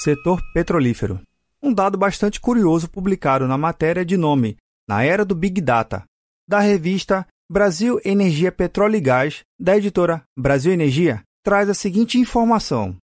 [0.03, 1.19] Setor petrolífero.
[1.61, 6.03] Um dado bastante curioso publicado na matéria de nome Na Era do Big Data,
[6.47, 12.95] da revista Brasil Energia Petróleo e Gás, da editora Brasil Energia, traz a seguinte informação: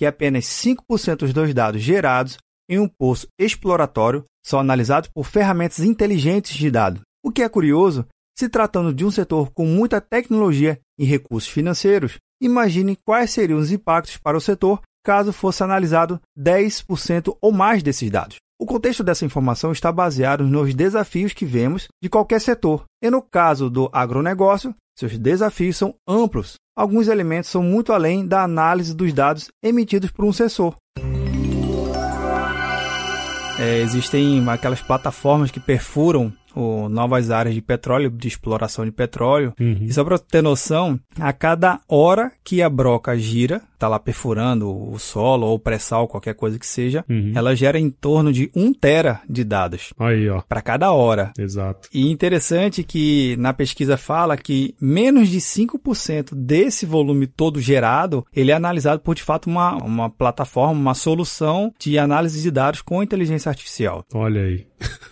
[0.00, 6.56] que apenas 5% dos dados gerados em um poço exploratório são analisados por ferramentas inteligentes
[6.56, 7.02] de dados.
[7.22, 12.16] O que é curioso, se tratando de um setor com muita tecnologia e recursos financeiros,
[12.40, 18.10] imagine quais seriam os impactos para o setor caso fosse analisado 10% ou mais desses
[18.10, 18.38] dados.
[18.58, 23.20] O contexto dessa informação está baseado nos desafios que vemos de qualquer setor, e no
[23.20, 26.54] caso do agronegócio, seus desafios são amplos.
[26.80, 30.74] Alguns elementos são muito além da análise dos dados emitidos por um sensor.
[33.58, 39.52] É, existem aquelas plataformas que perfuram o, novas áreas de petróleo, de exploração de petróleo.
[39.60, 39.76] Uhum.
[39.82, 44.70] E só para ter noção, a cada hora que a broca gira, tá lá perfurando
[44.70, 47.32] o solo ou pré-sal, qualquer coisa que seja, uhum.
[47.34, 49.94] ela gera em torno de um tera de dados.
[49.98, 50.42] Aí, ó.
[50.42, 51.32] Para cada hora.
[51.38, 51.88] Exato.
[51.92, 58.50] E interessante que na pesquisa fala que menos de 5% desse volume todo gerado, ele
[58.50, 63.02] é analisado por de fato uma, uma plataforma, uma solução de análise de dados com
[63.02, 64.04] inteligência artificial.
[64.12, 64.66] Olha aí.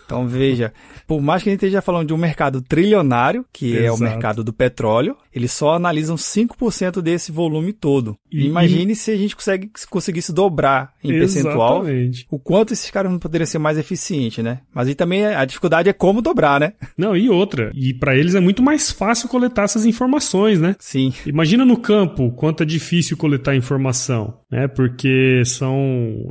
[0.04, 0.72] Então veja,
[1.06, 3.84] por mais que a gente esteja falando de um mercado trilionário, que Exato.
[3.84, 8.16] é o mercado do petróleo, eles só analisam 5% desse volume todo.
[8.32, 8.96] E, Imagine e...
[8.96, 11.84] se a gente consegue, conseguisse dobrar em percentual
[12.30, 14.60] o quanto esses caras não poderiam ser mais eficientes, né?
[14.74, 16.72] Mas aí também a dificuldade é como dobrar, né?
[16.96, 17.70] Não, e outra.
[17.74, 20.76] E para eles é muito mais fácil coletar essas informações, né?
[20.78, 21.12] Sim.
[21.26, 24.68] Imagina no campo quanto é difícil coletar informação, né?
[24.68, 25.78] Porque são.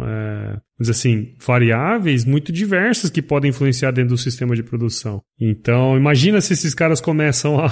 [0.01, 5.21] É vamos dizer assim, variáveis muito diversas que podem influenciar dentro do sistema de produção.
[5.39, 7.71] Então, imagina se esses caras começam a,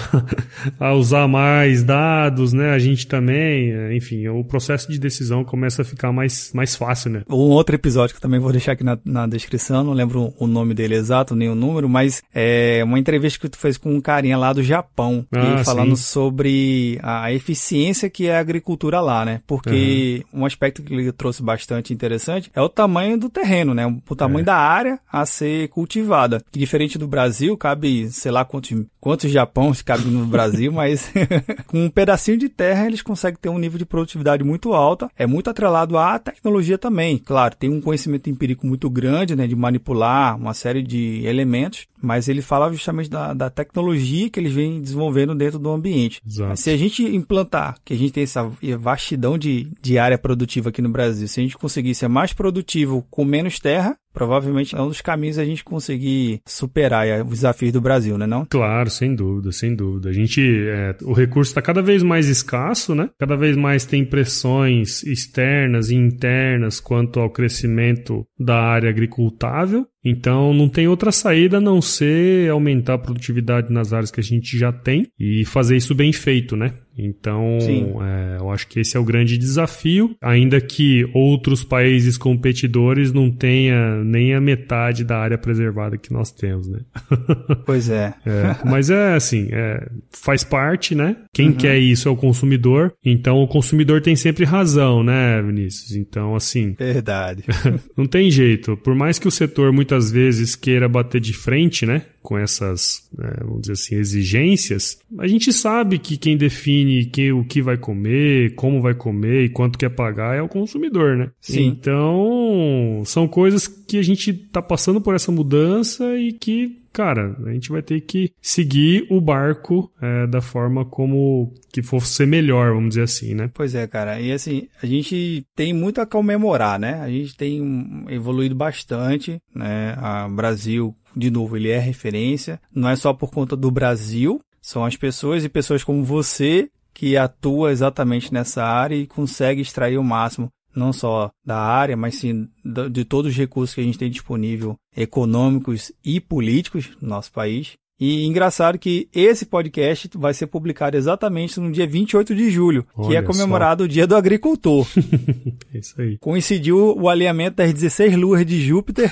[0.80, 2.72] a usar mais dados, né?
[2.72, 7.24] A gente também, enfim, o processo de decisão começa a ficar mais, mais fácil, né?
[7.30, 10.48] Um outro episódio que eu também vou deixar aqui na, na descrição, não lembro o
[10.48, 14.02] nome dele exato, nem o número, mas é uma entrevista que tu fez com um
[14.02, 16.04] carinha lá do Japão, ah, falando sim.
[16.04, 19.42] sobre a eficiência que é a agricultura lá, né?
[19.46, 20.42] Porque uhum.
[20.42, 23.86] um aspecto que ele trouxe bastante interessante é o tamanho tamanho do terreno, né?
[23.86, 24.46] O tamanho é.
[24.46, 26.42] da área a ser cultivada.
[26.50, 31.12] Que diferente do Brasil, cabe, sei lá quantos, quantos Japões cabe no Brasil, mas
[31.68, 35.10] com um pedacinho de terra eles conseguem ter um nível de produtividade muito alta.
[35.18, 37.18] É muito atrelado à tecnologia também.
[37.18, 39.46] Claro, tem um conhecimento empírico muito grande, né?
[39.46, 44.54] De manipular uma série de elementos, mas ele fala justamente da, da tecnologia que eles
[44.54, 46.22] vêm desenvolvendo dentro do ambiente.
[46.26, 46.56] Exato.
[46.56, 50.82] Se a gente implantar, que a gente tem essa vastidão de, de área produtiva aqui
[50.82, 54.88] no Brasil, se a gente conseguir ser mais produtivo com menos terra, provavelmente é um
[54.88, 58.46] dos caminhos a gente conseguir superar os desafios do Brasil, né não?
[58.46, 60.10] Claro, sem dúvida, sem dúvida.
[60.10, 63.10] A gente, é, o recurso está cada vez mais escasso, né?
[63.20, 69.86] Cada vez mais tem pressões externas e internas quanto ao crescimento da área agricultável.
[70.06, 74.24] Então não tem outra saída a não ser aumentar a produtividade nas áreas que a
[74.24, 76.74] gente já tem e fazer isso bem feito, né?
[76.98, 77.60] Então,
[78.02, 83.30] é, eu acho que esse é o grande desafio, ainda que outros países competidores não
[83.30, 86.80] tenham nem a metade da área preservada que nós temos, né?
[87.66, 88.14] Pois é.
[88.26, 91.18] é mas é assim, é, faz parte, né?
[91.34, 91.56] Quem uhum.
[91.56, 95.96] quer isso é o consumidor, então o consumidor tem sempre razão, né, Vinícius?
[95.96, 96.76] Então, assim.
[96.78, 97.44] Verdade.
[97.98, 98.78] não tem jeito.
[98.78, 102.04] Por mais que o setor muitas vezes queira bater de frente, né?
[102.26, 107.46] Com essas, é, vamos dizer assim, exigências, a gente sabe que quem define que, o
[107.46, 111.30] que vai comer, como vai comer e quanto quer pagar é o consumidor, né?
[111.40, 111.68] Sim.
[111.68, 117.52] Então, são coisas que a gente tá passando por essa mudança e que cara, a
[117.52, 122.74] gente vai ter que seguir o barco é, da forma como que for ser melhor,
[122.74, 123.52] vamos dizer assim, né?
[123.54, 124.22] Pois é, cara.
[124.22, 127.02] E assim, a gente tem muito a comemorar, né?
[127.02, 129.94] A gente tem evoluído bastante, né?
[129.98, 132.60] A Brasil, de novo, ele é referência.
[132.74, 137.18] Não é só por conta do Brasil, são as pessoas e pessoas como você que
[137.18, 142.50] atua exatamente nessa área e consegue extrair o máximo não só da área, mas sim
[142.92, 147.78] de todos os recursos que a gente tem disponível, econômicos e políticos no nosso país.
[148.00, 153.10] E engraçado que esse podcast vai ser publicado exatamente no dia 28 de julho, Olha
[153.10, 153.86] que é comemorado só.
[153.86, 154.86] o Dia do Agricultor.
[155.74, 156.18] é isso aí.
[156.18, 159.12] Coincidiu o alinhamento das 16 luas de Júpiter.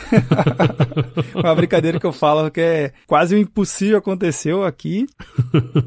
[1.34, 5.06] Uma brincadeira que eu falo que é quase o impossível aconteceu aqui.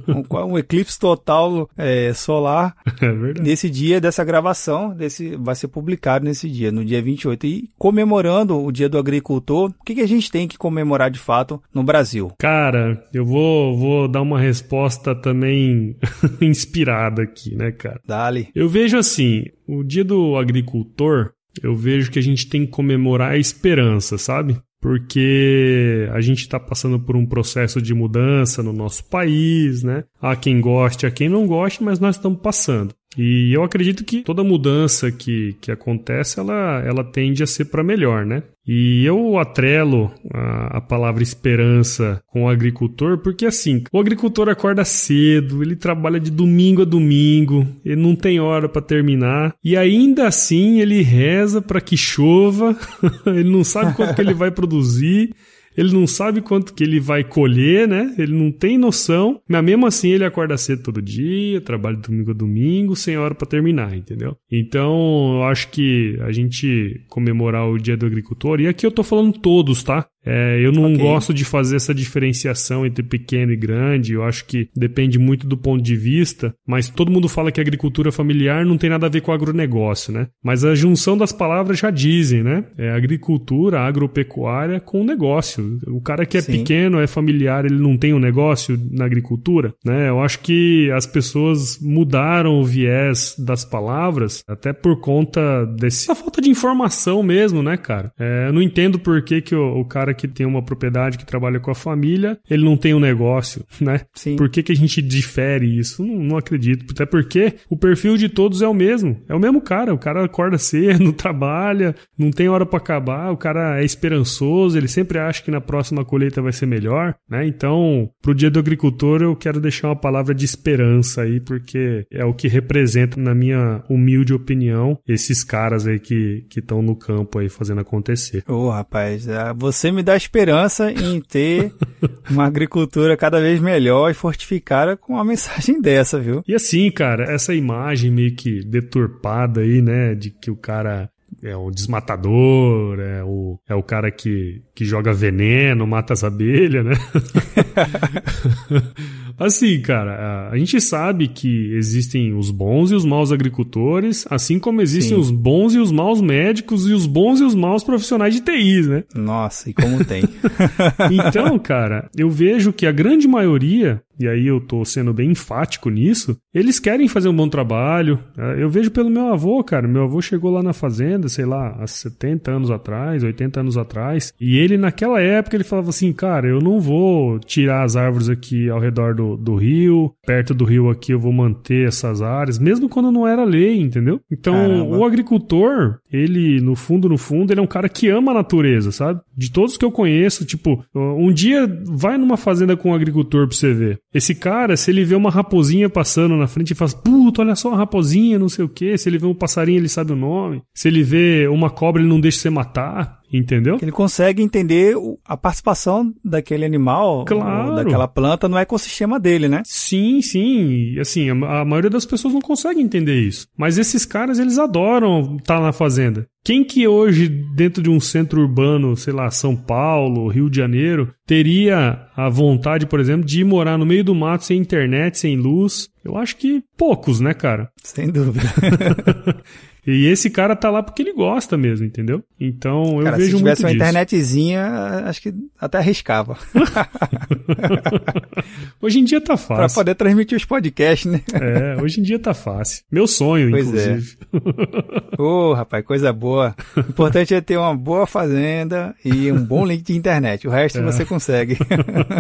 [0.09, 2.74] Um, um eclipse total é, solar.
[2.98, 3.42] É verdade.
[3.42, 7.46] Nesse dia dessa gravação, desse, vai ser publicado nesse dia, no dia 28.
[7.46, 11.18] E comemorando o Dia do Agricultor, o que, que a gente tem que comemorar de
[11.18, 12.32] fato no Brasil?
[12.38, 15.96] Cara, eu vou, vou dar uma resposta também
[16.40, 18.01] inspirada aqui, né, cara?
[18.07, 18.49] Dale.
[18.55, 23.33] Eu vejo assim, o dia do agricultor, eu vejo que a gente tem que comemorar
[23.33, 24.57] a esperança, sabe?
[24.81, 30.05] Porque a gente está passando por um processo de mudança no nosso país, né?
[30.20, 32.94] Há quem goste, há quem não goste, mas nós estamos passando.
[33.16, 37.83] E eu acredito que toda mudança que, que acontece, ela, ela tende a ser para
[37.83, 38.42] melhor, né?
[38.66, 44.85] E eu atrelo a, a, palavra esperança com o agricultor, porque assim, o agricultor acorda
[44.85, 50.26] cedo, ele trabalha de domingo a domingo, ele não tem hora para terminar, e ainda
[50.26, 52.76] assim ele reza para que chova,
[53.26, 55.33] ele não sabe quanto que ele vai produzir,
[55.76, 58.14] ele não sabe quanto que ele vai colher, né?
[58.18, 62.34] Ele não tem noção, mas mesmo assim ele acorda cedo todo dia, trabalha domingo a
[62.34, 64.36] domingo, sem hora para terminar, entendeu?
[64.50, 69.02] Então, eu acho que a gente comemorar o Dia do Agricultor, e aqui eu tô
[69.02, 70.06] falando todos, tá?
[70.26, 70.98] É, eu não okay.
[70.98, 74.12] gosto de fazer essa diferenciação entre pequeno e grande.
[74.12, 76.52] Eu acho que depende muito do ponto de vista.
[76.66, 80.26] Mas todo mundo fala que agricultura familiar não tem nada a ver com agronegócio, né?
[80.42, 82.64] Mas a junção das palavras já dizem, né?
[82.76, 85.78] É agricultura, agropecuária com negócio.
[85.86, 86.58] O cara que é Sim.
[86.58, 90.08] pequeno, é familiar, ele não tem um negócio na agricultura, né?
[90.08, 96.40] Eu acho que as pessoas mudaram o viés das palavras até por conta dessa falta
[96.40, 98.12] de informação mesmo, né, cara?
[98.18, 101.26] É, eu não entendo por que, que o, o cara que tem uma propriedade que
[101.26, 104.00] trabalha com a família, ele não tem um negócio, né?
[104.14, 104.37] Sim.
[104.37, 106.05] Por que, que a gente difere isso?
[106.05, 106.87] Não, não acredito.
[106.90, 109.22] Até porque o perfil de todos é o mesmo.
[109.29, 109.94] É o mesmo cara.
[109.94, 114.88] O cara acorda cedo, trabalha, não tem hora para acabar, o cara é esperançoso, ele
[114.88, 117.46] sempre acha que na próxima colheita vai ser melhor, né?
[117.46, 122.24] Então, pro dia do agricultor, eu quero deixar uma palavra de esperança aí, porque é
[122.24, 127.48] o que representa, na minha humilde opinião, esses caras aí que estão no campo aí
[127.48, 128.42] fazendo acontecer.
[128.48, 131.72] Ô, oh, rapaz, é, você me dá esperança em ter
[132.30, 136.44] uma agricultura cada vez melhor e fortificada com uma mensagem dessa, viu?
[136.46, 141.10] E assim, cara, essa imagem meio que deturpada aí, né, de que o cara
[141.42, 146.85] é o desmatador, é o, é o cara que, que joga veneno, mata as abelhas,
[146.85, 146.94] né?
[149.38, 154.81] Assim, cara, a gente sabe que existem os bons e os maus agricultores, assim como
[154.81, 155.20] existem Sim.
[155.20, 158.87] os bons e os maus médicos e os bons e os maus profissionais de TIs,
[158.87, 159.05] né?
[159.14, 160.22] Nossa, e como tem.
[161.12, 165.90] então, cara, eu vejo que a grande maioria e aí eu tô sendo bem enfático
[165.90, 168.18] nisso, eles querem fazer um bom trabalho.
[168.37, 169.87] É, eu vejo pelo meu avô, cara.
[169.87, 174.33] Meu avô chegou lá na fazenda, sei lá, há 70 anos atrás, 80 anos atrás.
[174.40, 178.70] E ele, naquela época, ele falava assim: cara, eu não vou tirar as árvores aqui
[178.70, 182.88] ao redor do, do rio, perto do rio aqui eu vou manter essas áreas, mesmo
[182.88, 184.20] quando não era lei, entendeu?
[184.31, 184.96] Então, Caramba.
[184.96, 188.90] o agricultor, ele, no fundo, no fundo, ele é um cara que ama a natureza,
[188.90, 189.20] sabe?
[189.37, 193.57] De todos que eu conheço, tipo, um dia vai numa fazenda com um agricultor pra
[193.57, 193.98] você ver.
[194.12, 197.72] Esse cara, se ele vê uma raposinha passando na frente e faz, puta, olha só
[197.72, 198.96] a raposinha, não sei o que.
[198.96, 200.62] Se ele vê um passarinho, ele sabe o nome.
[200.74, 203.20] Se ele vê uma cobra, ele não deixa você matar.
[203.32, 203.78] Entendeu?
[203.82, 207.74] Ele consegue entender a participação daquele animal, claro.
[207.74, 209.62] daquela planta no ecossistema dele, né?
[209.64, 210.98] Sim, sim.
[210.98, 213.48] Assim, a, a maioria das pessoas não consegue entender isso.
[213.56, 216.26] Mas esses caras, eles adoram estar na fazenda.
[216.44, 221.12] Quem que hoje, dentro de um centro urbano, sei lá, São Paulo, Rio de Janeiro,
[221.26, 225.36] teria a vontade, por exemplo, de ir morar no meio do mato sem internet, sem
[225.36, 225.88] luz?
[226.04, 227.68] Eu acho que poucos, né, cara?
[227.82, 228.48] Sem dúvida.
[229.87, 232.22] E esse cara tá lá porque ele gosta mesmo, entendeu?
[232.40, 233.85] Então eu cara, vejo muito Se tivesse uma disso.
[233.85, 234.66] internetzinha,
[235.07, 236.37] acho que até arriscava.
[238.82, 239.57] hoje em dia tá fácil.
[239.57, 241.22] Pra poder transmitir os podcasts, né?
[241.32, 242.82] É, hoje em dia tá fácil.
[242.91, 243.68] Meu sonho, pois é.
[243.68, 244.16] inclusive.
[245.18, 246.55] Ô, oh, rapaz, coisa boa.
[246.76, 250.49] O importante é ter uma boa fazenda e um bom link de internet.
[250.49, 250.82] O resto é.
[250.82, 251.57] você consegue.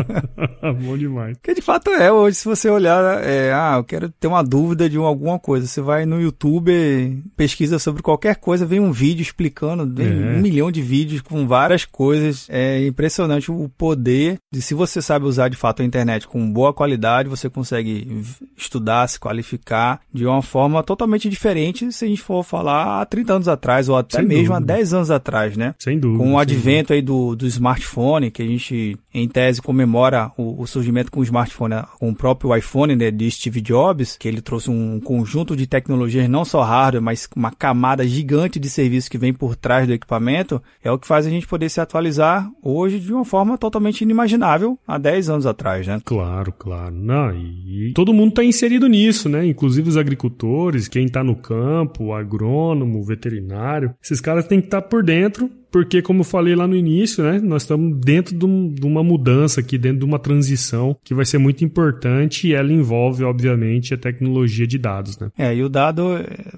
[0.84, 1.36] bom demais.
[1.42, 4.88] Que de fato é, hoje se você olhar, é, ah, eu quero ter uma dúvida
[4.88, 9.22] de alguma coisa, você vai no YouTube, pesquisa pesquisa sobre qualquer coisa, vem um vídeo
[9.22, 10.36] explicando, vem é.
[10.36, 12.46] um milhão de vídeos com várias coisas.
[12.50, 16.74] É impressionante o poder de se você sabe usar de fato a internet com boa
[16.74, 18.22] qualidade, você consegue
[18.56, 23.32] estudar, se qualificar de uma forma totalmente diferente se a gente for falar há 30
[23.32, 24.74] anos atrás ou até Sem mesmo dúvida.
[24.74, 25.74] há 10 anos atrás, né?
[25.78, 26.22] Sem dúvida.
[26.22, 30.66] Com o advento aí do, do smartphone, que a gente em tese comemora o, o
[30.66, 34.70] surgimento com o smartphone, com o próprio iPhone, né, de Steve Jobs, que ele trouxe
[34.70, 39.32] um conjunto de tecnologias, não só hardware, mas uma camada gigante de serviços que vem
[39.32, 43.12] por trás do equipamento, é o que faz a gente poder se atualizar hoje de
[43.12, 46.00] uma forma totalmente inimaginável há 10 anos atrás, né?
[46.04, 46.94] Claro, claro.
[46.94, 49.46] Não, e todo mundo está inserido nisso, né?
[49.46, 53.94] Inclusive os agricultores, quem está no campo, o agrônomo, o veterinário.
[54.02, 57.24] Esses caras têm que estar tá por dentro porque, como eu falei lá no início,
[57.24, 61.14] né, nós estamos dentro de, um, de, uma mudança aqui, dentro de uma transição que
[61.14, 65.18] vai ser muito importante e ela envolve, obviamente, a tecnologia de dados.
[65.18, 65.30] Né?
[65.36, 66.02] É, e o dado,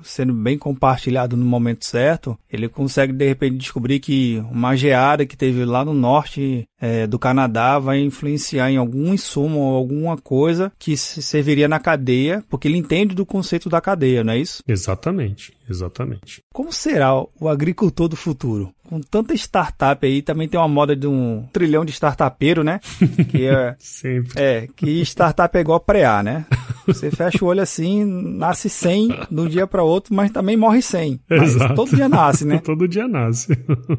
[0.03, 5.37] sendo bem compartilhado no momento certo, ele consegue, de repente, descobrir que uma geada que
[5.37, 10.73] teve lá no norte é, do Canadá vai influenciar em algum insumo ou alguma coisa
[10.79, 14.63] que serviria na cadeia, porque ele entende do conceito da cadeia, não é isso?
[14.67, 16.43] Exatamente, exatamente.
[16.53, 18.73] Como será o agricultor do futuro?
[18.89, 22.81] com tanta startup aí, também tem uma moda de um trilhão de startupeiro, né?
[23.29, 24.33] Que é, Sempre.
[24.37, 26.47] É, que startup é igual preá, né?
[26.87, 30.81] Você fecha o olho assim, nasce 100 de um dia para outro, mas também morre
[30.81, 31.21] 100.
[31.29, 31.75] Exato.
[31.75, 32.59] todo dia nasce, né?
[32.65, 33.53] todo dia nasce.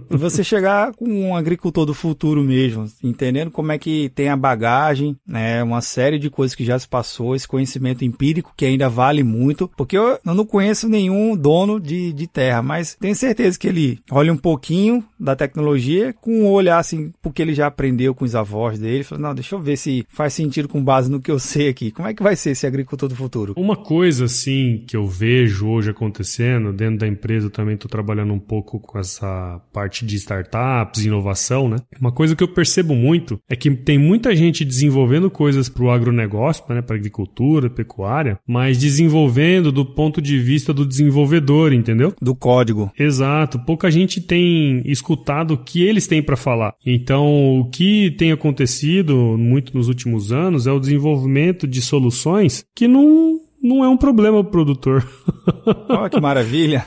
[0.10, 4.38] e você chegar com um agricultor do futuro mesmo, entendendo como é que tem a
[4.38, 5.62] bagagem, né?
[5.62, 9.70] Uma série de coisas que já se passou, esse conhecimento empírico que ainda vale muito,
[9.78, 14.32] porque eu não conheço nenhum dono de, de terra, mas tenho certeza que ele olha
[14.32, 18.80] um pouquinho da tecnologia com um olhar assim, porque ele já aprendeu com os avós
[18.80, 19.04] dele.
[19.04, 21.92] Falou, não, deixa eu ver se faz sentido com base no que eu sei aqui.
[21.92, 23.54] Como é que vai ser esse agricultor do futuro?
[23.58, 28.34] Uma coisa assim que eu vejo hoje acontecendo dentro da empresa, eu também estou trabalhando
[28.34, 31.78] um pouco com essa parte de startups, inovação, né?
[32.00, 35.92] Uma coisa que eu percebo muito é que tem muita gente desenvolvendo coisas para o
[35.92, 42.14] agronegócio, né, para agricultura, pecuária, mas desenvolvendo do ponto de vista do desenvolvedor, entendeu?
[42.22, 42.92] Do código.
[42.98, 43.60] Exato.
[43.60, 46.74] Pouca gente tem escutado o que eles têm para falar.
[46.86, 52.88] Então, o que tem acontecido muito nos últimos anos é o desenvolvimento de soluções que
[52.88, 55.08] não não é um problema pro produtor.
[55.90, 56.86] Olha que maravilha.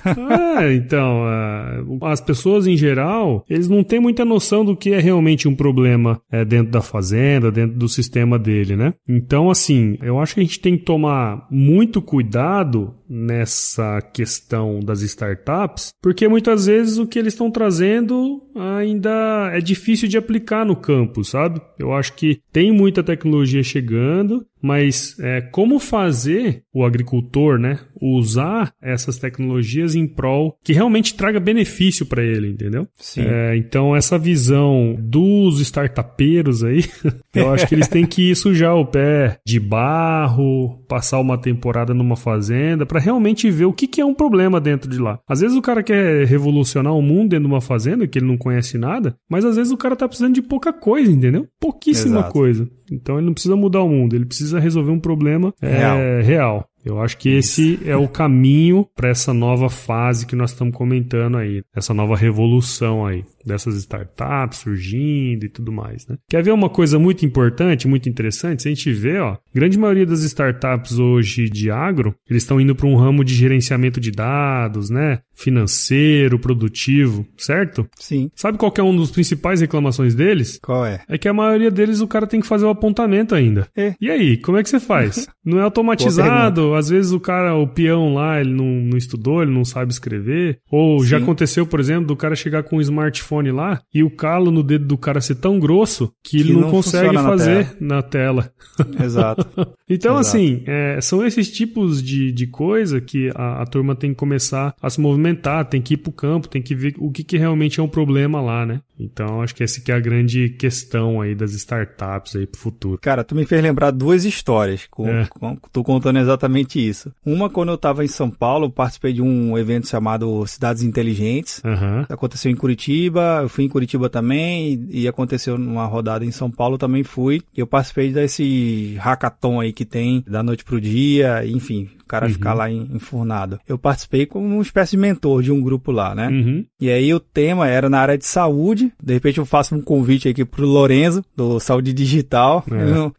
[0.61, 5.01] é, então, é, as pessoas em geral, eles não têm muita noção do que é
[5.01, 8.95] realmente um problema é, dentro da fazenda, dentro do sistema dele, né?
[9.09, 15.03] Então, assim, eu acho que a gente tem que tomar muito cuidado nessa questão das
[15.03, 20.77] startups, porque muitas vezes o que eles estão trazendo ainda é difícil de aplicar no
[20.77, 21.61] campo, sabe?
[21.79, 28.73] Eu acho que tem muita tecnologia chegando, mas é, como fazer o agricultor, né, usar
[28.81, 32.89] essas tecnologias em prol que realmente traga benefício para ele, entendeu?
[32.97, 33.23] Sim.
[33.23, 36.85] É, então essa visão dos startupeiros aí,
[37.35, 42.17] eu acho que eles têm que sujar o pé de barro, passar uma temporada numa
[42.17, 45.19] fazenda para realmente ver o que, que é um problema dentro de lá.
[45.29, 48.37] Às vezes o cara quer revolucionar o mundo dentro de uma fazenda que ele não
[48.37, 51.47] conhece nada, mas às vezes o cara tá precisando de pouca coisa, entendeu?
[51.61, 52.33] Pouquíssima Exato.
[52.33, 52.69] coisa.
[52.95, 55.97] Então ele não precisa mudar o mundo, ele precisa resolver um problema real.
[55.97, 56.69] É, real.
[56.85, 61.39] Eu acho que esse é o caminho para essa nova fase que nós estamos comentando
[61.39, 66.17] aí, essa nova revolução aí dessas startups surgindo e tudo mais, né?
[66.29, 68.63] Quer ver uma coisa muito importante, muito interessante?
[68.63, 72.75] Se a gente vê, ó, grande maioria das startups hoje de agro, eles estão indo
[72.75, 75.21] para um ramo de gerenciamento de dados, né?
[75.35, 77.89] Financeiro, produtivo, certo?
[77.99, 78.31] Sim.
[78.35, 80.59] Sabe qual é um dos principais reclamações deles?
[80.63, 81.01] Qual é?
[81.09, 83.67] É que a maioria deles o cara tem que fazer o apontamento ainda.
[83.77, 83.95] É.
[84.01, 85.29] E aí, como é que você faz?
[85.45, 89.53] Não é automatizado, às vezes o cara, o peão lá, ele não, não estudou, ele
[89.53, 90.59] não sabe escrever.
[90.71, 91.07] Ou Sim.
[91.07, 94.51] já aconteceu, por exemplo, do cara chegar com um smartphone smartphone lá e o calo
[94.51, 98.03] no dedo do cara ser tão grosso que, que ele não, não consegue fazer na
[98.03, 98.53] tela.
[98.79, 99.05] Na tela.
[99.05, 99.47] Exato.
[99.89, 100.37] então, Exato.
[100.37, 104.75] assim, é, são esses tipos de, de coisa que a, a, turma tem que começar
[104.81, 107.81] a se movimentar, tem que ir pro campo, tem que ver o que, que realmente
[107.81, 108.81] é um problema lá, né?
[108.99, 112.99] Então, acho que essa que é a grande questão aí das startups aí pro futuro.
[113.01, 114.87] Cara, tu me fez lembrar duas histórias.
[114.91, 115.27] Com, é.
[115.27, 117.13] com, tô contando exatamente isso.
[117.25, 121.63] Uma, quando eu tava em São Paulo, participei de um evento chamado Cidades Inteligentes.
[121.65, 122.05] Uhum.
[122.09, 126.79] Aconteceu em Curitiba, eu fui em Curitiba também e aconteceu numa rodada em São Paulo
[126.79, 127.43] também fui.
[127.57, 132.33] Eu participei desse hackathon aí que tem da noite pro dia, enfim, cara uhum.
[132.33, 133.59] ficar lá enfurnado.
[133.67, 136.29] Eu participei como uma espécie de mentor de um grupo lá, né?
[136.29, 136.65] Uhum.
[136.79, 138.93] E aí o tema era na área de saúde.
[139.03, 142.63] De repente eu faço um convite aqui pro Lorenzo, do Saúde Digital.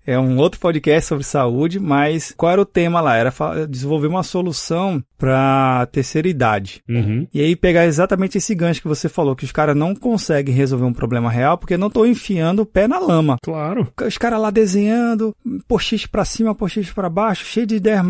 [0.06, 3.16] É, é um outro podcast sobre saúde, mas qual era o tema lá?
[3.16, 3.34] Era
[3.68, 6.84] desenvolver uma solução para terceira idade.
[6.88, 7.26] Uhum.
[7.34, 10.86] E aí pegar exatamente esse gancho que você falou, que os caras não conseguem resolver
[10.86, 13.38] um problema real porque não estão enfiando o pé na lama.
[13.42, 13.88] Claro.
[14.06, 15.34] Os caras lá desenhando,
[15.68, 18.04] post para cima, post para baixo, cheio de ideias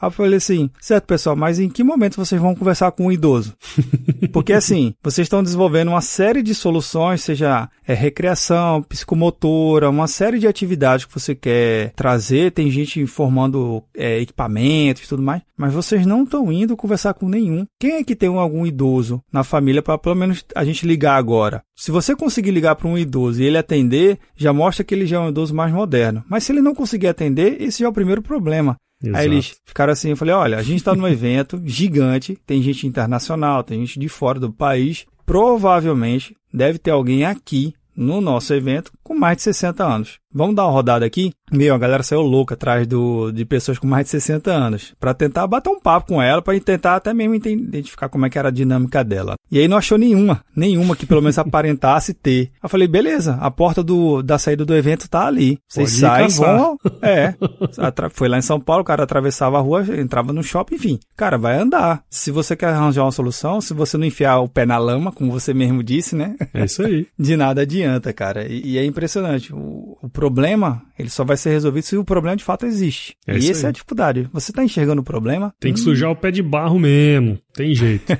[0.00, 3.12] Aí eu falei assim, certo pessoal, mas em que momento vocês vão conversar com um
[3.12, 3.54] idoso?
[4.32, 10.38] porque assim, vocês estão desenvolvendo uma série de soluções, seja é, recreação, psicomotora, uma série
[10.38, 12.52] de atividades que você quer trazer.
[12.52, 17.28] Tem gente informando é, equipamentos e tudo mais, mas vocês não estão indo conversar com
[17.28, 17.66] nenhum.
[17.78, 21.62] Quem é que tem algum idoso na família para pelo menos a gente ligar agora?
[21.76, 25.16] Se você conseguir ligar para um idoso e ele atender, já mostra que ele já
[25.16, 26.24] é um idoso mais moderno.
[26.28, 28.76] Mas se ele não conseguir atender, esse já é o primeiro problema.
[29.08, 29.16] Exato.
[29.16, 32.86] Aí eles ficaram assim, eu falei, olha, a gente está num evento gigante, tem gente
[32.86, 38.92] internacional, tem gente de fora do país, provavelmente deve ter alguém aqui no nosso evento
[39.02, 40.18] com mais de 60 anos.
[40.34, 41.32] Vamos dar uma rodada aqui?
[41.52, 45.14] Meu, a galera saiu louca atrás do, de pessoas com mais de 60 anos, para
[45.14, 48.48] tentar bater um papo com ela, para tentar até mesmo identificar como é que era
[48.48, 49.36] a dinâmica dela.
[49.50, 52.50] E aí não achou nenhuma, nenhuma que pelo menos aparentasse ter.
[52.60, 55.58] Eu falei, beleza, a porta do, da saída do evento tá ali.
[55.68, 56.76] Vocês saem, vão.
[57.02, 57.34] É.
[58.12, 60.98] Foi lá em São Paulo, o cara atravessava a rua, entrava no shopping, enfim.
[61.14, 62.02] Cara, vai andar.
[62.08, 65.30] Se você quer arranjar uma solução, se você não enfiar o pé na lama, como
[65.30, 66.34] você mesmo disse, né?
[66.54, 67.06] É isso aí.
[67.18, 68.46] De nada adianta, cara.
[68.50, 69.52] E, e é impressionante.
[69.52, 73.14] O, o problema, ele só vai ser resolvido se o problema de fato existe.
[73.26, 74.28] É e essa é a dificuldade.
[74.32, 75.54] Você está enxergando o problema?
[75.60, 75.84] Tem que hum.
[75.84, 77.38] sujar o pé de barro mesmo.
[77.54, 78.12] Tem jeito.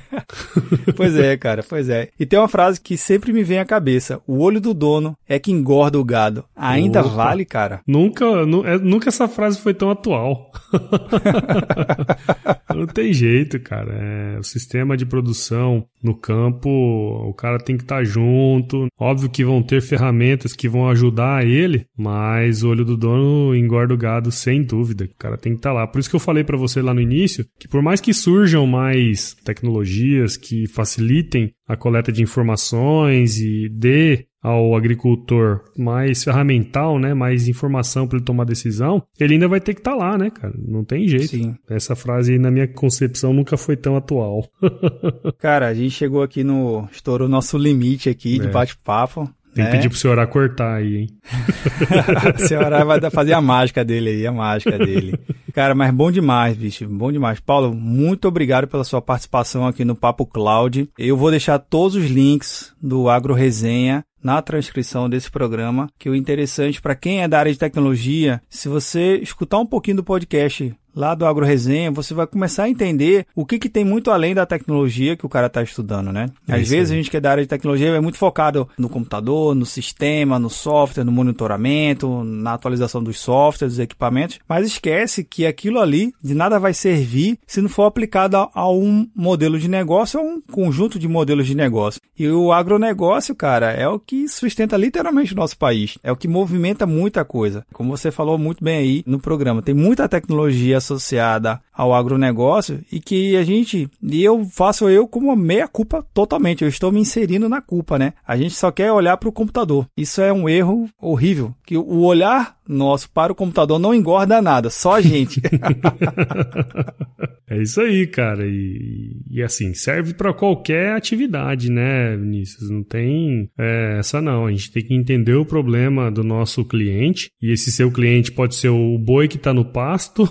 [0.95, 2.09] pois é, cara, pois é.
[2.19, 5.37] E tem uma frase que sempre me vem à cabeça: o olho do dono é
[5.37, 6.45] que engorda o gado.
[6.55, 7.09] Ainda Opa.
[7.09, 7.81] vale, cara?
[7.85, 10.51] Nunca, nu, é, nunca essa frase foi tão atual.
[12.73, 13.93] Não tem jeito, cara.
[13.93, 18.87] É, o sistema de produção no campo, o cara tem que estar tá junto.
[18.99, 23.93] Óbvio que vão ter ferramentas que vão ajudar ele, mas o olho do dono engorda
[23.93, 25.05] o gado sem dúvida.
[25.05, 25.87] O cara tem que estar tá lá.
[25.87, 28.67] Por isso que eu falei para você lá no início que por mais que surjam
[28.67, 37.15] mais tecnologias que facilitem a coleta de informações e dê ao agricultor mais ferramental, né,
[37.15, 40.29] mais informação para ele tomar decisão, ele ainda vai ter que estar tá lá, né,
[40.29, 40.53] cara?
[40.55, 41.29] Não tem jeito.
[41.29, 41.55] Sim.
[41.67, 44.47] Essa frase na minha concepção nunca foi tão atual.
[45.39, 48.39] cara, a gente chegou aqui no estourou nosso limite aqui é.
[48.39, 49.27] de bate-papo.
[49.55, 49.77] Tem que né?
[49.77, 51.07] pedir pro senhor cortar aí, hein?
[52.35, 55.17] o senhor vai fazer a mágica dele aí, a mágica dele.
[55.53, 56.85] Cara, mas bom demais, bicho.
[56.89, 57.39] Bom demais.
[57.39, 60.89] Paulo, muito obrigado pela sua participação aqui no Papo Cloud.
[60.99, 66.15] Eu vou deixar todos os links do Agro Resenha na transcrição desse programa, que o
[66.15, 70.75] interessante para quem é da área de tecnologia, se você escutar um pouquinho do podcast
[70.95, 74.33] lá do Agro Resenha, você vai começar a entender o que, que tem muito além
[74.33, 76.29] da tecnologia que o cara está estudando, né?
[76.47, 78.87] Às Isso vezes a gente que é da área de tecnologia é muito focado no
[78.87, 85.23] computador, no sistema, no software, no monitoramento, na atualização dos softwares, dos equipamentos, mas esquece
[85.23, 89.59] que aquilo ali de nada vai servir se não for aplicado a, a um modelo
[89.59, 91.99] de negócio ou um conjunto de modelos de negócio.
[92.17, 96.27] E o agronegócio, cara, é o que sustenta literalmente o nosso país, é o que
[96.27, 97.65] movimenta muita coisa.
[97.73, 102.99] Como você falou muito bem aí no programa, tem muita tecnologia associada ao agronegócio e
[102.99, 107.49] que a gente, e eu faço eu como meia culpa totalmente, eu estou me inserindo
[107.49, 108.13] na culpa, né?
[108.25, 109.87] A gente só quer olhar para o computador.
[109.97, 114.69] Isso é um erro horrível, que o olhar nosso para o computador não engorda nada,
[114.69, 115.41] só a gente.
[117.47, 118.45] é isso aí, cara.
[118.45, 122.69] E, e assim, serve para qualquer atividade, né, Vinícius?
[122.69, 124.47] Não tem é, essa não.
[124.47, 127.29] A gente tem que entender o problema do nosso cliente.
[127.41, 130.27] E esse seu cliente pode ser o boi que está no pasto,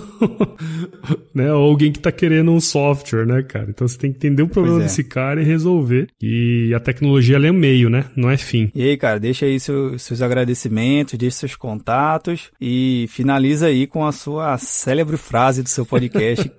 [1.34, 1.52] né?
[1.52, 3.70] Ou alguém que está querendo um software, né, cara?
[3.70, 4.84] Então você tem que entender o problema é.
[4.84, 6.08] desse cara e resolver.
[6.20, 8.06] E a tecnologia é meio, né?
[8.16, 8.70] Não é fim.
[8.74, 14.06] E aí, cara, deixa aí seus, seus agradecimentos, deixa seus contatos e finaliza aí com
[14.06, 16.50] a sua célebre frase do seu podcast.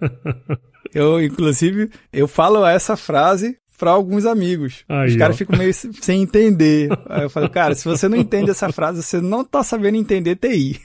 [0.93, 4.83] eu, inclusive, eu falo essa frase para alguns amigos.
[4.87, 6.89] Aí, Os caras ficam meio sem entender.
[7.07, 10.35] Aí eu falo, cara, se você não entende essa frase, você não tá sabendo entender
[10.35, 10.79] TI.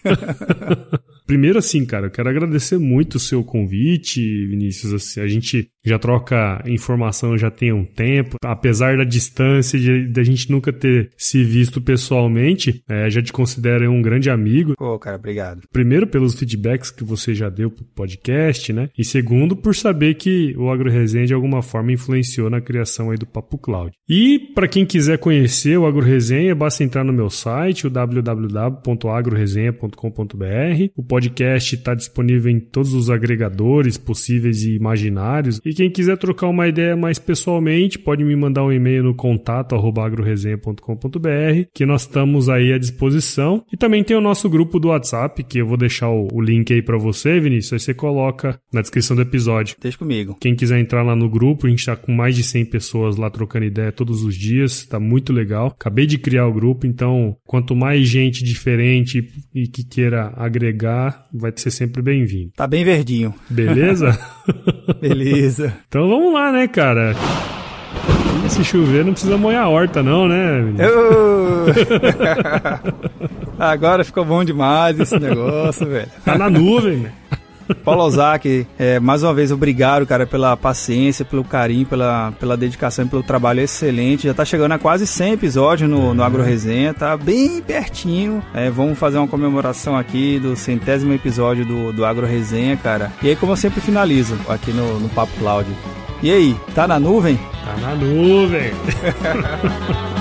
[1.26, 4.92] Primeiro, assim, cara, eu quero agradecer muito o seu convite, Vinícius.
[4.92, 10.20] Assim, a gente já troca informação já tem um tempo, apesar da distância de, de
[10.20, 14.74] a gente nunca ter se visto pessoalmente, é, já te considero um grande amigo.
[14.76, 15.62] Pô, cara, obrigado.
[15.72, 18.90] Primeiro pelos feedbacks que você já deu pro podcast, né?
[18.96, 23.16] E segundo por saber que o Agro Resenha de alguma forma influenciou na criação aí
[23.16, 23.92] do Papo Cloud.
[24.08, 30.90] E para quem quiser conhecer o Agro Resenha, basta entrar no meu site, o www.agroresenha.com.br.
[30.96, 35.60] O podcast está disponível em todos os agregadores possíveis e imaginários.
[35.70, 39.76] E quem quiser trocar uma ideia mais pessoalmente, pode me mandar um e-mail no contato
[39.76, 43.64] agroresenha.com.br, que nós estamos aí à disposição.
[43.72, 46.74] E também tem o nosso grupo do WhatsApp, que eu vou deixar o, o link
[46.74, 47.74] aí para você, Vinícius.
[47.74, 49.76] Aí você coloca na descrição do episódio.
[49.80, 50.36] Deixa comigo.
[50.40, 53.30] Quem quiser entrar lá no grupo, a gente está com mais de 100 pessoas lá
[53.30, 54.84] trocando ideia todos os dias.
[54.84, 55.68] Tá muito legal.
[55.68, 61.52] Acabei de criar o grupo, então quanto mais gente diferente e que queira agregar, vai
[61.54, 62.50] ser sempre bem-vindo.
[62.56, 63.32] Tá bem verdinho.
[63.48, 64.18] Beleza?
[65.00, 65.59] Beleza.
[65.88, 67.14] Então vamos lá, né, cara?
[68.48, 70.64] Se chover, não precisa molhar a horta, não, né?
[73.58, 76.08] Agora ficou bom demais esse negócio, velho.
[76.24, 77.12] Tá na nuvem, né?
[77.84, 83.04] Paulo Ozaki, é, mais uma vez, obrigado, cara, pela paciência, pelo carinho, pela, pela dedicação
[83.04, 84.26] e pelo trabalho excelente.
[84.26, 88.42] Já tá chegando a quase 100 episódios no, no Agro Resenha, tá bem pertinho.
[88.54, 93.12] É, vamos fazer uma comemoração aqui do centésimo episódio do, do Agro Resenha, cara.
[93.22, 95.68] E aí, como eu sempre finalizo aqui no, no Papo Cloud.
[96.22, 97.38] E aí, tá na nuvem?
[97.64, 98.72] Tá na nuvem.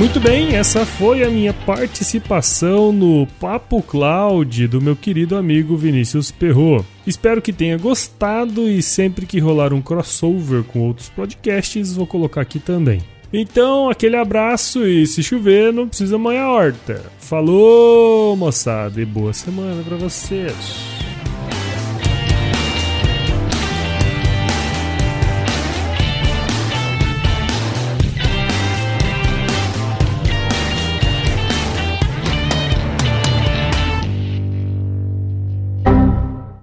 [0.00, 6.30] Muito bem, essa foi a minha participação no Papo Cloud do meu querido amigo Vinícius
[6.30, 6.82] Perro.
[7.06, 12.40] Espero que tenha gostado e sempre que rolar um crossover com outros podcasts, vou colocar
[12.40, 13.02] aqui também.
[13.30, 17.02] Então, aquele abraço e se chover, não precisa manhar horta.
[17.18, 20.89] Falou, moçada, e boa semana para vocês.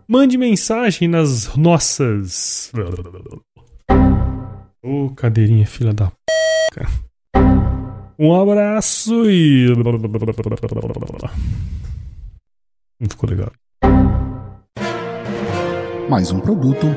[0.10, 2.72] Mande mensagem nas nossas.
[4.82, 6.10] Ô, oh, cadeirinha, filha da
[6.74, 6.86] p.
[8.18, 9.68] Um abraço e.
[12.98, 13.52] Não ficou legal.
[16.10, 16.88] Mais um produto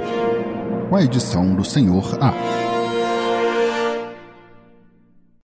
[0.88, 2.69] com a edição do Senhor A.